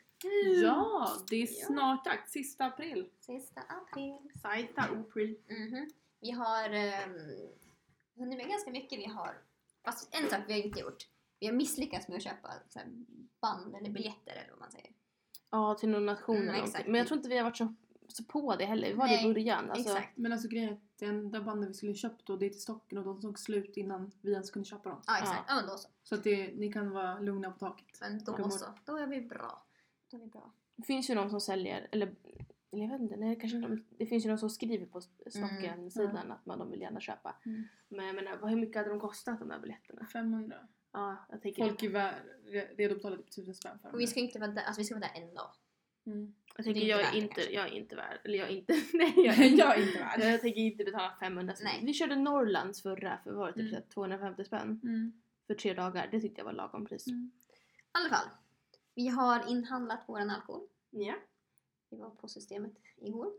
Ja, 0.64 1.12
det 1.30 1.36
är 1.36 1.46
snart 1.48 2.06
dags. 2.06 2.32
Sista 2.32 2.66
april. 2.66 3.10
Sista 3.20 3.62
april. 3.62 4.32
Sajta 4.42 4.82
april. 4.82 5.40
Mhm. 5.50 5.90
Vi 6.26 6.32
har 6.32 6.70
um, 6.70 7.20
hunnit 8.16 8.38
med 8.38 8.50
ganska 8.50 8.72
mycket. 8.72 9.00
Vi 9.00 9.06
har, 9.06 9.38
fast 9.84 10.16
en 10.16 10.30
sak 10.30 10.40
vi 10.48 10.54
har 10.54 10.60
inte 10.60 10.80
gjort. 10.80 11.08
Vi 11.40 11.48
har 11.48 11.54
misslyckats 11.54 12.08
med 12.08 12.18
att 12.18 12.24
köpa 12.24 12.54
så 12.70 12.80
här, 12.80 12.88
band 13.42 13.76
eller 13.76 13.90
biljetter 13.90 14.32
eller 14.32 14.50
vad 14.50 14.60
man 14.60 14.72
säger. 14.72 14.92
Ja, 15.50 15.76
till 15.76 15.90
någon 15.90 16.06
nation 16.06 16.36
Mm, 16.36 16.50
eller 16.50 16.64
exakt. 16.64 16.88
Men 16.88 16.96
jag 16.96 17.08
tror 17.08 17.18
inte 17.18 17.30
vi 17.30 17.38
har 17.38 17.44
varit 17.44 17.58
så, 17.58 17.74
så 18.08 18.24
på 18.24 18.56
det 18.56 18.66
heller. 18.66 18.88
Vi 18.88 18.94
var 18.94 19.08
det 19.08 19.16
Nej, 19.16 19.26
i 19.26 19.34
början. 19.34 19.72
Alltså, 19.72 19.90
Exakt. 19.90 20.18
Men 20.18 20.32
alltså 20.32 20.48
grejen 20.48 20.70
är 20.70 20.74
att 20.74 20.98
det 20.98 21.06
enda 21.06 21.42
bandet 21.42 21.70
vi 21.70 21.74
skulle 21.74 21.96
köpt 21.96 22.26
då, 22.26 22.38
det 22.38 22.46
är 22.46 22.50
till 22.50 22.62
stocken 22.62 22.98
och 22.98 23.04
de 23.04 23.22
tog 23.22 23.40
slut 23.40 23.78
innan 23.78 24.12
vi 24.22 24.34
ens 24.34 24.52
kunde 24.52 24.70
köpa 24.70 24.90
dem. 24.90 25.02
Ja, 25.08 25.18
exakt. 25.18 25.44
Ja, 25.48 25.56
men 25.56 25.68
då 25.68 25.78
så. 25.78 25.90
Så 26.04 26.16
att 26.16 26.24
det, 26.24 26.54
ni 26.56 26.74
kan 26.74 26.92
vara 26.92 27.20
lugna 27.20 27.52
på 27.52 27.60
taket. 27.60 27.98
Men 28.02 28.24
då 28.24 28.50
så. 28.50 28.66
Då 28.86 28.98
är 28.98 29.08
vi 29.08 29.22
bra. 29.22 29.66
Då 30.12 30.18
är 30.18 30.22
vi 30.22 30.28
bra. 30.28 30.52
Det 30.76 30.84
finns 30.84 31.10
ju 31.10 31.16
någon 31.16 31.30
som 31.30 31.42
säljer, 31.42 31.88
eller 31.92 32.16
eller 32.76 32.84
jag 32.84 32.92
vet 32.92 33.02
inte, 33.02 33.16
nej, 33.16 33.38
kanske 33.40 33.58
inte, 33.58 33.78
det 33.90 34.06
finns 34.06 34.26
ju 34.26 34.30
någon 34.30 34.38
som 34.38 34.50
skriver 34.50 34.86
på 34.86 35.02
stocken-sidan 35.02 36.32
att 36.32 36.46
man, 36.46 36.60
de 36.60 36.72
vill 36.72 36.82
gärna 36.82 37.00
köpa. 37.00 37.36
Mm. 37.46 37.64
Men 37.90 38.06
jag 38.06 38.16
menar, 38.16 38.38
vad- 38.38 38.50
hur 38.50 38.58
mycket 38.58 38.76
hade 38.78 38.90
de 38.90 39.00
kostat 39.00 39.40
de 39.40 39.48
där 39.50 39.60
biljetterna? 39.60 40.06
500. 40.06 40.56
Ja, 40.92 41.26
jag 41.30 41.42
tänker 41.42 41.66
Folk 41.68 41.84
är 41.84 41.90
vä- 41.90 42.14
re- 42.46 42.76
redo 42.78 42.92
att 42.94 42.98
betala 42.98 43.16
typ 43.18 43.28
1000 43.28 43.56
spänn 43.56 43.80
för 43.80 43.94
Och 43.94 44.00
vi 44.00 44.08
ska 44.08 44.20
inte 44.20 44.40
där, 44.40 44.64
alltså 44.64 44.82
vi 44.82 44.86
ska 44.86 44.96
vara 44.96 45.08
där 45.14 45.22
en 45.22 45.34
dag. 45.34 45.50
mm. 46.06 46.36
Jag 46.58 46.66
tänker 46.66 46.82
det 46.82 46.92
är 46.92 47.00
jag 47.00 47.00
inte 47.16 47.18
är 47.18 47.22
det 47.22 47.42
inte, 47.44 47.54
jag 47.54 47.66
är 47.68 47.72
inte 47.72 47.96
värd, 47.96 48.20
eller 48.24 48.38
jag 48.38 48.50
är 48.50 48.54
inte, 48.54 48.74
nej 48.94 49.14
jag 49.16 49.40
är 49.40 49.44
Jag 49.58 49.78
är 49.80 49.88
inte 49.88 50.00
värd. 50.00 50.20
Jag 50.34 50.42
tänker 50.42 50.62
inte 50.62 50.84
betala 50.84 51.16
500 51.20 51.56
spänn. 51.56 51.68
Nej. 51.74 51.86
Vi 51.86 51.94
körde 51.94 52.16
Norrlands 52.16 52.82
förra 52.82 53.18
för 53.24 53.32
var 53.32 53.48
det 53.48 53.54
typ 53.54 53.60
Mm. 53.62 53.70
så 53.70 53.76
här 53.76 53.86
250 53.94 54.44
spänn 54.46 54.80
Mm. 54.84 55.22
för 55.48 55.54
tre 55.54 55.74
dagar. 55.74 56.08
Det 56.12 56.20
tyckte 56.22 56.40
jag 56.42 56.46
var 56.46 56.54
lagom 56.54 56.86
pris. 56.86 57.08
Mm. 57.08 57.32
I 57.34 57.88
alla 57.92 58.10
fall. 58.10 58.28
Vi 58.96 59.08
har 59.08 59.50
inhandlat 59.50 60.04
våran 60.08 60.30
alkohol. 60.30 60.68
Ja. 60.90 61.14
Vi 61.90 61.98
var 61.98 62.10
på 62.10 62.28
systemet 62.28 62.74
igår. 62.98 63.34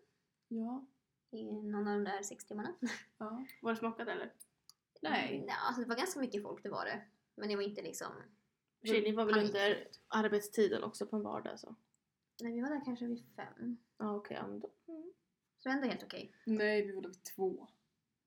Ja. 0.48 0.86
I 1.30 1.44
någon 1.52 1.88
av 1.88 1.94
de 1.94 2.04
där 2.04 2.22
sex 2.22 2.44
timmarna. 2.44 2.74
ja. 3.18 3.46
Var 3.62 3.70
det 3.72 3.76
smakat 3.78 4.08
eller? 4.08 4.32
Nej. 5.02 5.44
Ja, 5.48 5.54
alltså 5.54 5.82
det 5.82 5.88
var 5.88 5.96
ganska 5.96 6.20
mycket 6.20 6.42
folk, 6.42 6.62
det 6.62 6.68
var 6.68 6.84
det. 6.84 7.02
Men 7.34 7.48
det 7.48 7.56
var 7.56 7.62
inte 7.62 7.82
liksom... 7.82 8.12
Tjej, 8.84 9.02
ni 9.02 9.12
var 9.12 9.24
väl 9.24 9.34
panik. 9.34 9.48
under 9.48 9.88
arbetstiden 10.08 10.82
också 10.82 11.06
på 11.06 11.16
en 11.16 11.22
vardag 11.22 11.60
så? 11.60 11.74
Nej, 12.42 12.52
vi 12.52 12.60
var 12.60 12.68
där 12.70 12.84
kanske 12.84 13.06
vid 13.06 13.24
fem. 13.36 13.76
Ja 13.98 14.14
okej, 14.16 14.36
ja 14.40 14.46
men 14.46 14.60
då. 14.60 14.70
Mm. 14.88 15.12
Så 15.58 15.68
det 15.68 15.68
var 15.68 15.76
ändå 15.76 15.88
helt 15.88 16.02
okej. 16.02 16.32
Nej, 16.46 16.86
vi 16.86 16.92
var 16.92 17.02
vid 17.02 17.22
två. 17.24 17.68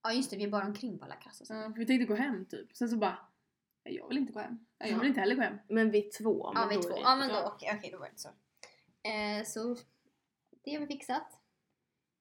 Ja 0.04 0.14
just 0.14 0.32
det, 0.32 0.38
vi 0.38 0.44
är 0.44 0.50
bara 0.50 0.66
omkring 0.66 1.00
på 1.00 1.06
alla 1.06 1.16
kassor. 1.16 1.48
Ja, 1.58 1.74
vi 1.76 1.86
tänkte 1.86 2.06
gå 2.06 2.16
hem 2.16 2.46
typ. 2.46 2.76
Sen 2.78 2.90
så 2.90 2.98
bara, 2.98 3.18
nej 3.86 3.96
jag 3.96 4.08
vill 4.08 4.18
inte 4.18 4.34
gå 4.34 4.40
hem. 4.40 4.66
Nej, 4.80 4.90
jag 4.92 4.98
vill 4.98 5.06
Ja. 5.06 5.08
inte 5.10 5.20
heller 5.20 5.36
gå 5.36 5.42
hem. 5.42 5.58
Men 5.68 5.92
vi 5.92 6.02
två. 6.02 6.52
Ja, 6.56 6.60
men 6.60 6.70
vi 6.70 6.76
då 6.76 6.82
två. 6.82 6.98
Ja, 7.02 7.16
men 7.16 7.30
då 7.30 7.52
okej, 7.56 7.74
okej, 7.78 7.92
då 7.92 8.00
var 8.00 8.10
det 8.10 8.20
så. 8.20 8.30
Eh, 9.10 9.44
så 9.46 9.76
det 10.64 10.74
har 10.74 10.80
vi 10.80 10.88
fixat. 10.88 11.40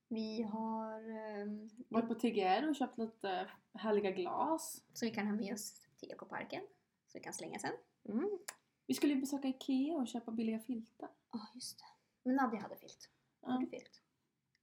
Vi 0.09 0.43
har... 0.43 1.11
ehm, 1.11 1.71
Varit 1.89 2.09
på 2.09 2.15
TGR 2.15 2.69
och 2.69 2.77
köpt 2.77 2.99
lite 2.99 3.51
härliga 3.75 4.11
glas. 4.11 4.83
så 4.93 5.05
vi 5.05 5.11
kan 5.11 5.27
ha 5.27 5.35
med 5.35 5.55
oss 5.55 5.81
till 5.97 6.11
Ekoparken. 6.13 6.63
Så 7.07 7.19
vi 7.19 7.25
kan 7.25 7.33
slänga 7.33 7.59
sen. 7.59 7.73
Mm. 8.09 8.39
Vi 8.87 8.95
skulle 8.95 9.15
ju 9.15 9.21
besöka 9.21 9.49
Ikea 9.49 9.97
och 9.97 10.09
köpa 10.09 10.31
billiga 10.31 10.59
filtar. 10.59 11.09
Ja, 11.33 11.41
just 11.55 11.79
det. 11.79 11.85
Men 12.23 12.37
Nadja 12.37 12.61
hade 12.61 12.77
filt. 12.77 13.11
Har 13.43 13.53
Ja. 13.53 13.59
du 13.61 13.67
filt? 13.67 14.03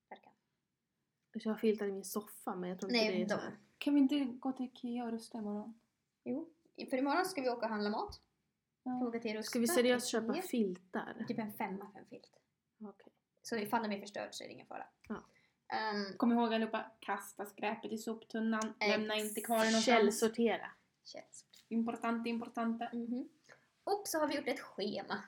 Verkar. 0.10 0.34
Så 1.34 1.40
jag 1.50 1.54
har 1.54 1.60
filtar 1.60 1.86
i 1.88 1.92
min 1.92 2.04
soffa 2.06 2.56
men 2.56 2.70
jag 2.70 2.80
tror 2.80 2.92
inte 2.92 3.06
Nej, 3.12 3.26
det 3.26 3.34
är 3.34 3.38
de. 3.38 3.56
Kan 3.78 3.94
vi 3.96 4.00
inte 4.02 4.20
gå 4.26 4.52
till 4.52 4.66
Ikea 4.66 5.06
och 5.06 5.12
rusta 5.12 5.38
imorgon? 5.38 5.80
Jo. 6.24 6.50
För 6.90 6.98
imorgon 6.98 7.26
ska 7.26 7.42
vi 7.42 7.50
åka 7.50 7.66
och 7.66 7.70
handla 7.72 7.90
mat. 7.90 8.22
Ja. 8.84 9.12
Till 9.22 9.34
Rusta. 9.34 9.50
Ska 9.50 9.60
vi 9.60 9.68
seriöst 9.68 10.08
köpa 10.08 10.34
filtar? 10.34 11.26
Typ 11.28 11.40
en 11.40 11.54
femma 11.54 11.92
för 11.92 12.00
en 12.00 12.06
filt. 12.06 12.40
Okej. 12.82 13.14
Så 13.46 13.56
ifall 13.56 13.82
den 13.82 13.90
blir 13.90 14.00
förstörd 14.00 14.30
så 14.34 14.44
är 14.44 14.48
det 14.48 14.54
ingen 14.54 14.68
fara. 14.68 14.88
Ja. 15.08 15.24
Ehm, 15.78 16.18
Kom 16.18 16.32
ihåg 16.32 16.54
allihopa, 16.54 16.92
kasta 17.00 17.46
skräpet 17.46 17.92
i 17.92 17.98
soptunnan. 17.98 18.74
Lämna 18.80 19.16
inte 19.16 19.42
kvar 19.42 19.58
det 19.58 19.64
någonstans. 19.66 19.86
Källsortera. 19.86 20.72
Importante, 21.70 22.30
importante. 22.30 22.90
Mhm. 22.94 23.30
Och 23.84 24.04
så 24.08 24.20
har 24.20 24.28
vi 24.28 24.36
gjort 24.36 24.48
ett 24.48 24.60
schema. 24.60 25.24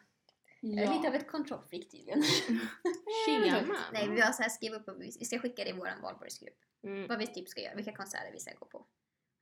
Är 0.62 0.84
Ja. 0.84 0.94
lite 0.94 1.08
av 1.08 1.16
ett 1.16 1.28
kontrollfreak 1.32 1.90
tydligen. 1.90 2.22
Schema. 3.26 3.78
Nej, 3.94 4.10
vi 4.10 4.22
har 4.22 4.32
så 4.32 4.42
här 4.42 4.50
skrivit 4.50 4.80
upp 4.80 4.88
och 4.88 5.02
vi 5.02 5.12
ska 5.12 5.40
skicka 5.40 5.64
det 5.64 5.70
i 5.70 5.74
vår 5.74 6.02
valborgsgrupp. 6.02 6.60
Mm. 6.84 7.08
Vad 7.08 7.20
vi 7.20 7.28
typ 7.28 7.50
ska 7.50 7.62
göra, 7.62 7.76
vilka 7.76 7.96
konserter 7.96 8.32
vi 8.34 8.40
ska 8.40 8.52
gå 8.60 8.66
på. 8.66 8.86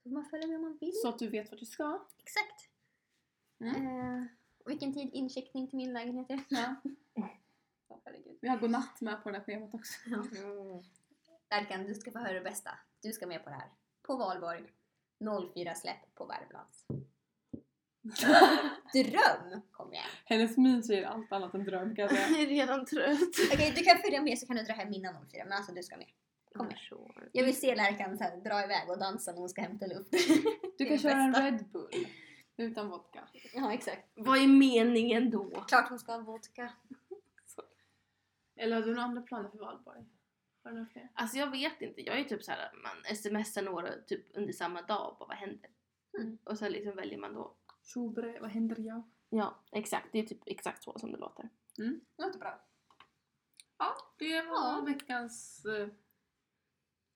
Så 0.03 0.09
man 0.09 0.25
följa 0.25 0.47
med 0.47 0.55
om 0.55 0.61
man 0.61 0.77
vill. 0.81 0.91
Så 1.01 1.09
att 1.09 1.19
du 1.19 1.29
vet 1.29 1.51
vart 1.51 1.59
du 1.59 1.65
ska. 1.65 2.05
Exakt. 2.19 2.69
Mm. 3.59 3.75
Eh, 3.75 4.25
och 4.65 4.71
vilken 4.71 4.93
tid 4.93 5.09
incheckning 5.13 5.67
till 5.67 5.77
min 5.77 5.93
lägenhet 5.93 6.29
är. 6.31 6.39
Ja. 6.49 6.75
Herregud. 8.05 8.37
Vi 8.41 8.47
har 8.47 8.57
godnatt 8.57 9.01
med 9.01 9.23
på 9.23 9.31
det 9.31 9.37
här 9.37 9.45
schemat 9.45 9.73
också. 9.73 9.93
Mm. 10.07 10.83
Erkan, 11.49 11.83
du 11.83 11.93
ska 11.95 12.11
få 12.11 12.19
höra 12.19 12.33
det 12.33 12.41
bästa. 12.41 12.71
Du 13.01 13.11
ska 13.11 13.27
med 13.27 13.43
på 13.43 13.49
det 13.49 13.55
här. 13.55 13.69
På 14.01 14.15
valborg. 14.15 14.63
04 15.53 15.75
släpp 15.75 16.15
på 16.15 16.25
Värmlands. 16.25 16.85
Dröm! 18.93 19.61
Kom 19.71 19.93
igen. 19.93 20.05
Hennes 20.25 20.57
min 20.57 20.83
säger 20.83 21.05
allt 21.05 21.31
annat 21.31 21.53
än 21.53 21.63
dröm 21.63 21.95
kan 21.95 22.01
jag 22.01 22.11
säga. 22.11 22.27
Jag 22.29 22.41
är 22.41 22.47
redan 22.47 22.85
trött. 22.85 23.19
Okej, 23.53 23.73
du 23.75 23.83
kan 23.83 23.97
följa 23.97 24.21
med 24.21 24.39
så 24.39 24.47
kan 24.47 24.55
du 24.55 24.63
dra 24.63 24.73
hem 24.73 24.93
innan 24.93 25.27
04. 25.31 25.43
Men 25.43 25.53
alltså 25.53 25.71
du 25.71 25.83
ska 25.83 25.97
med. 25.97 26.07
Kom 26.53 26.67
igen. 26.67 26.79
Sure. 26.89 27.29
Jag 27.31 27.45
vill 27.45 27.59
se 27.59 27.75
Lärkan 27.75 28.17
så 28.17 28.23
här, 28.23 28.37
dra 28.37 28.63
iväg 28.63 28.89
och 28.89 28.99
dansa 28.99 29.31
när 29.31 29.39
hon 29.39 29.49
ska 29.49 29.61
hämta 29.61 29.85
luft. 29.85 30.11
Du 30.77 30.85
kan 30.85 30.97
köra 30.97 31.21
en. 31.21 31.33
Red 31.33 31.65
Bull. 31.71 32.07
Utan 32.57 32.89
vodka. 32.89 33.27
ja, 33.53 33.73
exakt. 33.73 34.07
Vad 34.13 34.37
är 34.37 34.47
meningen 34.47 35.29
då? 35.29 35.49
Klart 35.67 35.89
hon 35.89 35.99
ska 35.99 36.11
ha 36.11 36.19
vodka. 36.19 36.73
Eller 38.55 38.75
har 38.75 38.81
du 38.83 38.87
några 38.89 39.01
andra 39.03 39.21
planer 39.21 39.49
för 39.49 39.57
valborg? 39.57 40.05
Har 40.63 40.71
du 40.71 40.77
några 40.77 40.89
fler? 40.89 41.09
Alltså 41.13 41.37
jag 41.37 41.51
vet 41.51 41.81
inte. 41.81 42.01
Jag 42.01 42.19
är 42.19 42.23
typ 42.23 42.43
så 42.43 42.51
här, 42.51 42.71
man 42.83 43.15
smsar 43.15 43.61
några 43.61 43.91
typ 44.01 44.37
under 44.37 44.53
samma 44.53 44.81
dag 44.81 45.11
och 45.11 45.17
bara 45.17 45.27
vad 45.27 45.37
händer? 45.37 45.69
Mm. 46.17 46.37
Och 46.43 46.57
sen 46.57 46.71
liksom 46.71 46.95
väljer 46.95 47.17
man 47.17 47.33
då. 47.33 47.55
Tjobre, 47.83 48.39
vad 48.41 48.49
händer 48.49 48.79
jag? 48.79 49.01
Ja, 49.29 49.55
exakt. 49.71 50.07
Det 50.11 50.19
är 50.19 50.23
typ 50.25 50.41
exakt 50.45 50.83
så 50.83 50.99
som 50.99 51.11
det 51.11 51.17
låter. 51.17 51.49
Låter 52.17 52.39
bra. 52.39 52.61
Ja, 53.77 53.95
det 54.17 54.41
var 54.41 54.71
Ja. 54.77 54.83
veckans... 54.85 55.65
eh, 55.65 55.87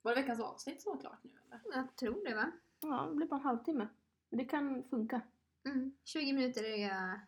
Var 0.02 0.14
det 0.14 0.20
veckans 0.20 0.40
avsnitt 0.40 0.82
som 0.82 0.92
var 0.92 1.00
klart 1.00 1.24
nu 1.24 1.30
eller? 1.46 1.60
Jag 1.76 1.96
tror 1.96 2.24
det 2.24 2.34
va? 2.34 2.52
Ja, 2.80 3.06
det 3.10 3.14
blir 3.16 3.26
bara 3.26 3.36
en 3.40 3.46
halvtimme. 3.46 3.88
Men 4.30 4.38
Det 4.38 4.44
kan 4.44 4.84
funka. 4.84 5.20
Mm. 5.64 5.96
20 6.04 6.32
minuter 6.32 6.64
är 6.64 7.20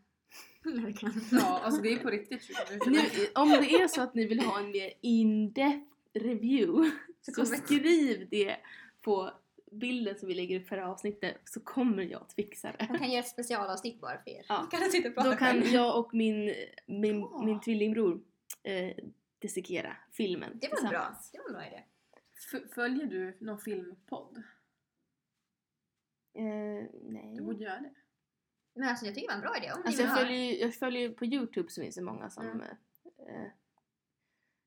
Ja, 1.32 1.60
alltså 1.64 1.82
det 1.82 1.92
är 1.92 1.98
på 1.98 2.10
riktigt 2.10 2.42
20 2.42 2.54
minuter. 2.70 2.90
Nu, 2.90 3.26
om 3.34 3.48
det 3.48 3.74
är 3.74 3.88
så 3.88 4.02
att 4.02 4.14
ni 4.14 4.26
vill 4.26 4.40
ha 4.40 4.58
en 4.60 4.70
mer 4.70 4.92
in-depth 5.00 5.86
review 6.14 6.90
Så 7.20 7.32
så 7.32 7.46
skriv 7.46 8.28
det 8.30 8.56
på 9.02 9.30
bilden 9.70 10.18
som 10.18 10.28
vi 10.28 10.34
lägger 10.34 10.60
upp 10.60 10.68
för 10.68 10.76
det 10.76 10.82
här 10.82 10.88
avsnittet 10.90 11.36
så 11.44 11.60
kommer 11.60 12.02
jag 12.02 12.22
att 12.22 12.32
fixa 12.32 12.72
det. 12.78 12.86
Man 12.88 12.98
kan 12.98 13.10
göra 13.10 13.20
ett 13.22 13.28
specialavsnitt 13.28 14.00
bara 14.00 14.22
för 14.22 14.30
er. 14.30 14.46
Ja. 14.48 14.68
Kan 14.70 14.80
du 14.80 14.90
sitta 14.90 15.08
och 15.08 15.14
prata 15.14 15.30
Då 15.30 15.36
kan 15.36 15.72
jag 15.72 15.98
och 15.98 16.14
min, 16.14 16.54
min, 16.86 17.20
Ja. 17.20 17.42
min 17.44 17.60
tvillingbror 17.60 18.20
eh, 18.62 18.96
dissekera 19.38 19.96
filmen 20.12 20.58
Det 20.60 20.68
var 20.68 20.80
bra. 20.80 20.88
tillsammans. 20.88 21.30
Det 21.32 21.38
var 21.38 21.46
en 21.46 21.52
bra 21.52 21.66
idé. 21.66 21.82
F- 22.54 22.62
följer 22.74 23.06
du 23.06 23.36
någon 23.40 23.58
filmpodd? 23.58 24.42
Eh, 26.34 26.42
nej. 27.02 27.34
Du 27.36 27.42
borde 27.42 27.64
göra 27.64 27.80
det. 27.80 27.90
Men 28.74 28.88
alltså 28.88 29.06
jag 29.06 29.14
tycker 29.14 29.28
det 29.28 29.34
var 29.34 29.42
en 29.42 29.48
bra 29.52 29.56
idé. 29.56 29.72
Om 29.72 29.80
ni 29.80 29.86
Alltså 29.86 30.02
vill 30.02 30.08
jag 30.10 30.18
följer, 30.18 30.52
ju- 30.52 30.58
jag 30.60 30.74
följer 30.74 31.00
ju 31.02 31.14
på 31.14 31.24
Youtube 31.24 31.70
så 31.70 31.80
finns 31.80 31.94
det 31.96 32.02
många 32.02 32.30
som 32.30 32.46
Mm. 32.46 32.60
eh, 32.60 33.50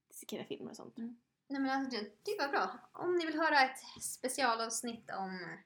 dissekerar 0.07 0.43
filmer 0.43 0.69
och 0.71 0.75
sånt. 0.75 0.97
Nej 0.97 1.59
men 1.61 1.69
alltså 1.69 1.95
jag 1.97 2.23
tycker 2.23 2.41
det 2.41 2.47
var 2.47 2.51
bra. 2.51 2.89
Om 2.91 3.15
ni 3.15 3.25
vill 3.25 3.35
höra 3.39 3.59
ett 3.61 3.77
specialavsnitt 4.03 5.11
om... 5.17 5.57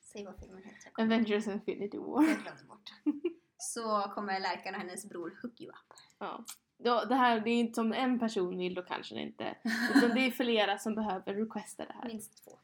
Säg 0.00 0.24
vad 0.24 0.36
filmen 0.40 0.62
heter. 0.62 0.92
Avengers 1.02 1.46
Infinity 1.46 1.98
War. 1.98 2.22
Jag 2.28 2.38
glömde 2.42 2.64
bort. 2.64 2.90
Så 3.56 4.12
kommer 4.14 4.40
Lärkan 4.40 4.74
och 4.74 4.80
hennes 4.80 5.08
bror 5.08 5.38
hook 5.42 5.60
you 5.60 5.70
up. 5.70 5.76
Ja. 6.18 6.44
Då, 6.78 7.04
det 7.04 7.14
här 7.14 7.40
det 7.40 7.50
är 7.50 7.60
inte 7.60 7.74
som 7.74 7.92
en 7.92 8.18
person 8.18 8.58
vill 8.58 8.74
då 8.74 8.82
kanske 8.82 9.14
det 9.14 9.20
inte. 9.20 9.56
Utan 9.94 10.10
det 10.14 10.20
är 10.20 10.30
flera 10.30 10.78
som 10.78 10.94
behöver 10.94 11.34
requesta 11.34 11.84
det 11.86 11.92
här. 11.92 12.08
Minst 12.08 12.44
två. 12.44 12.58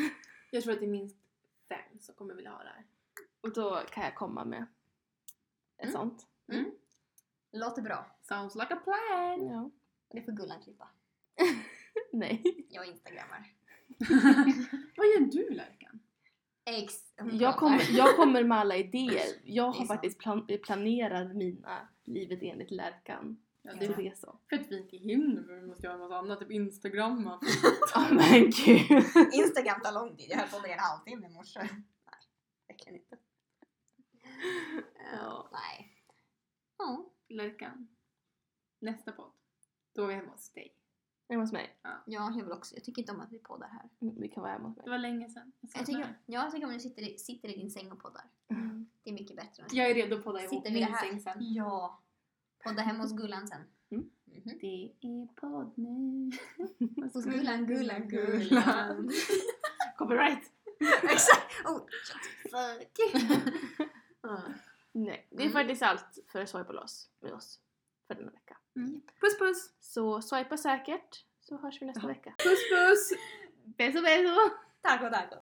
Jag 0.50 0.62
tror 0.62 0.72
att 0.74 0.80
det 0.80 0.86
är 0.86 0.90
minst 0.90 1.16
fem 1.68 1.98
så 2.00 2.12
kommer 2.12 2.32
vi 2.34 2.36
vilja 2.36 2.50
ha 2.50 2.62
det 2.62 2.68
här. 2.68 2.84
Och 3.40 3.52
då 3.54 3.80
kan 3.90 4.04
jag 4.04 4.14
komma 4.14 4.44
med 4.44 4.62
ett 4.62 5.84
Mm. 5.84 5.92
sånt. 5.92 6.26
Låter 7.52 7.82
bra. 7.82 8.16
Sounds 8.22 8.54
like 8.54 8.74
a 8.74 8.80
plan! 8.84 9.46
Ja. 9.46 9.70
Det 10.12 10.22
får 10.22 10.32
Gullan 10.32 10.60
klippa. 10.62 10.88
Nej. 12.12 12.66
Jag 12.68 12.86
instagrammar. 12.86 13.52
Vad 14.96 15.06
gör 15.06 15.20
du 15.32 15.50
Lärkan? 15.54 16.00
Ex. 16.64 16.94
Jag 17.32 17.56
kommer, 17.56 17.86
jag 17.90 18.16
kommer 18.16 18.44
med 18.44 18.58
alla 18.58 18.76
idéer. 18.76 19.26
Jag 19.44 19.72
Det 19.74 19.78
har 19.78 19.86
faktiskt 19.86 20.18
plan, 20.18 20.46
planerat 20.64 21.36
mina 21.36 21.88
livet 22.04 22.38
enligt 22.42 22.70
Lärkan. 22.70 23.42
Ja, 23.62 23.72
det 23.74 23.78
det 23.86 23.92
är 23.94 24.10
Det 24.10 24.16
så. 24.18 24.38
fett 24.50 24.68
fint 24.68 24.92
i 24.94 24.96
himlen 24.98 25.44
för 25.44 25.54
vi 25.54 25.66
måste 25.66 25.86
göra 25.86 25.94
en 25.94 26.00
massa 26.00 26.16
annat, 26.18 26.38
typ 26.40 26.50
instagramma. 26.50 27.40
Ja 27.94 28.06
men 28.10 28.50
gud. 28.50 29.04
Instagram 29.32 29.80
tar 29.80 29.92
lång 29.92 30.16
tid. 30.16 30.26
Jag 30.30 30.36
höll 30.38 30.48
på 30.48 30.58
med 30.60 30.70
en 30.70 30.78
halvtimme 30.78 31.26
i 31.26 31.30
morse. 31.30 31.60
Nej, 31.60 31.70
verkligen 32.68 32.98
inte. 33.00 33.16
Ja. 35.12 35.48
Nej. 35.52 35.96
Ja. 36.78 37.10
Lärkan. 37.28 37.88
Nästa 38.80 39.12
podd. 39.12 39.32
Då 39.94 40.02
är 40.02 40.06
vi 40.08 40.14
hemma 40.14 40.32
hos 40.32 40.50
dig. 40.52 40.74
Är 41.28 41.36
hos 41.36 41.52
mig? 41.52 41.76
ja, 41.82 42.02
jag 42.06 42.34
vill 42.44 42.52
också. 42.52 42.74
Jag 42.74 42.84
tycker 42.84 43.02
inte 43.02 43.12
om 43.12 43.20
att 43.20 43.32
vi 43.32 43.38
poddar 43.38 43.68
här. 43.68 43.88
Mm, 44.00 44.20
Vi 44.20 44.28
kan 44.28 44.42
vara 44.42 44.52
hemma 44.52 44.68
hos 44.68 44.76
Det 44.76 44.82
mig. 44.82 44.90
var 44.90 44.98
länge 44.98 45.28
sedan. 45.28 45.52
Jag 45.60 45.70
Jag 45.80 45.86
tycker, 45.86 45.98
det. 46.00 46.14
ja, 46.26 46.42
jag 46.42 46.52
tycker 46.52 46.66
om 46.66 46.72
du 46.72 46.80
sitter, 46.80 47.02
i- 47.02 47.18
sitter 47.18 47.48
i 47.48 47.56
din 47.56 47.70
säng 47.70 47.92
och 47.92 47.98
poddar. 48.02 48.24
Mm. 48.48 48.90
Det 49.02 49.10
är 49.10 49.14
mycket 49.14 49.36
bättre. 49.36 49.64
Jag 49.72 49.90
är 49.90 49.94
redo 49.94 50.16
att 50.16 50.24
podda 50.24 50.42
ihop 50.44 50.64
min 50.64 50.82
här? 50.84 51.08
säng 51.08 51.20
sen. 51.20 51.36
Ja. 51.54 52.02
Podda 52.64 52.82
hemma 52.82 53.02
hos 53.02 53.12
Gullan 53.12 53.48
sen. 53.48 53.62
Mm. 53.90 54.10
Mhm. 54.24 54.58
Det 54.60 54.92
är 55.00 55.26
podd 55.34 55.72
nu. 55.78 56.30
Hos 57.12 57.24
Gullan, 57.24 57.66
Gullan, 57.66 58.08
Gullan. 58.08 59.10
Copyright! 59.96 60.52
Exakt! 61.02 61.66
Oh, 61.66 61.86
fuck. 62.42 62.98
Ja. 64.22 64.42
Nej, 64.92 65.28
det 65.30 65.36
är 65.36 65.40
Mm. 65.40 65.52
faktiskt 65.52 65.82
allt 65.82 66.18
för 66.32 66.46
Swipe 66.46 66.72
Loss 66.72 67.10
med 67.20 67.32
oss 67.32 67.60
för 68.06 68.14
denna 68.14 68.30
vecka. 68.30 68.58
Mm. 68.76 69.00
Puss 69.20 69.38
puss! 69.38 69.74
Så 69.80 70.22
swipa 70.22 70.56
säkert 70.56 71.24
så 71.40 71.56
hörs 71.56 71.82
vi 71.82 71.86
nästa 71.86 72.06
vecka. 72.06 72.34
Puss 72.38 72.70
puss! 72.70 73.10
Beso 73.64 74.02
beso! 74.02 74.50
Taco, 74.82 75.10
taco. 75.10 75.36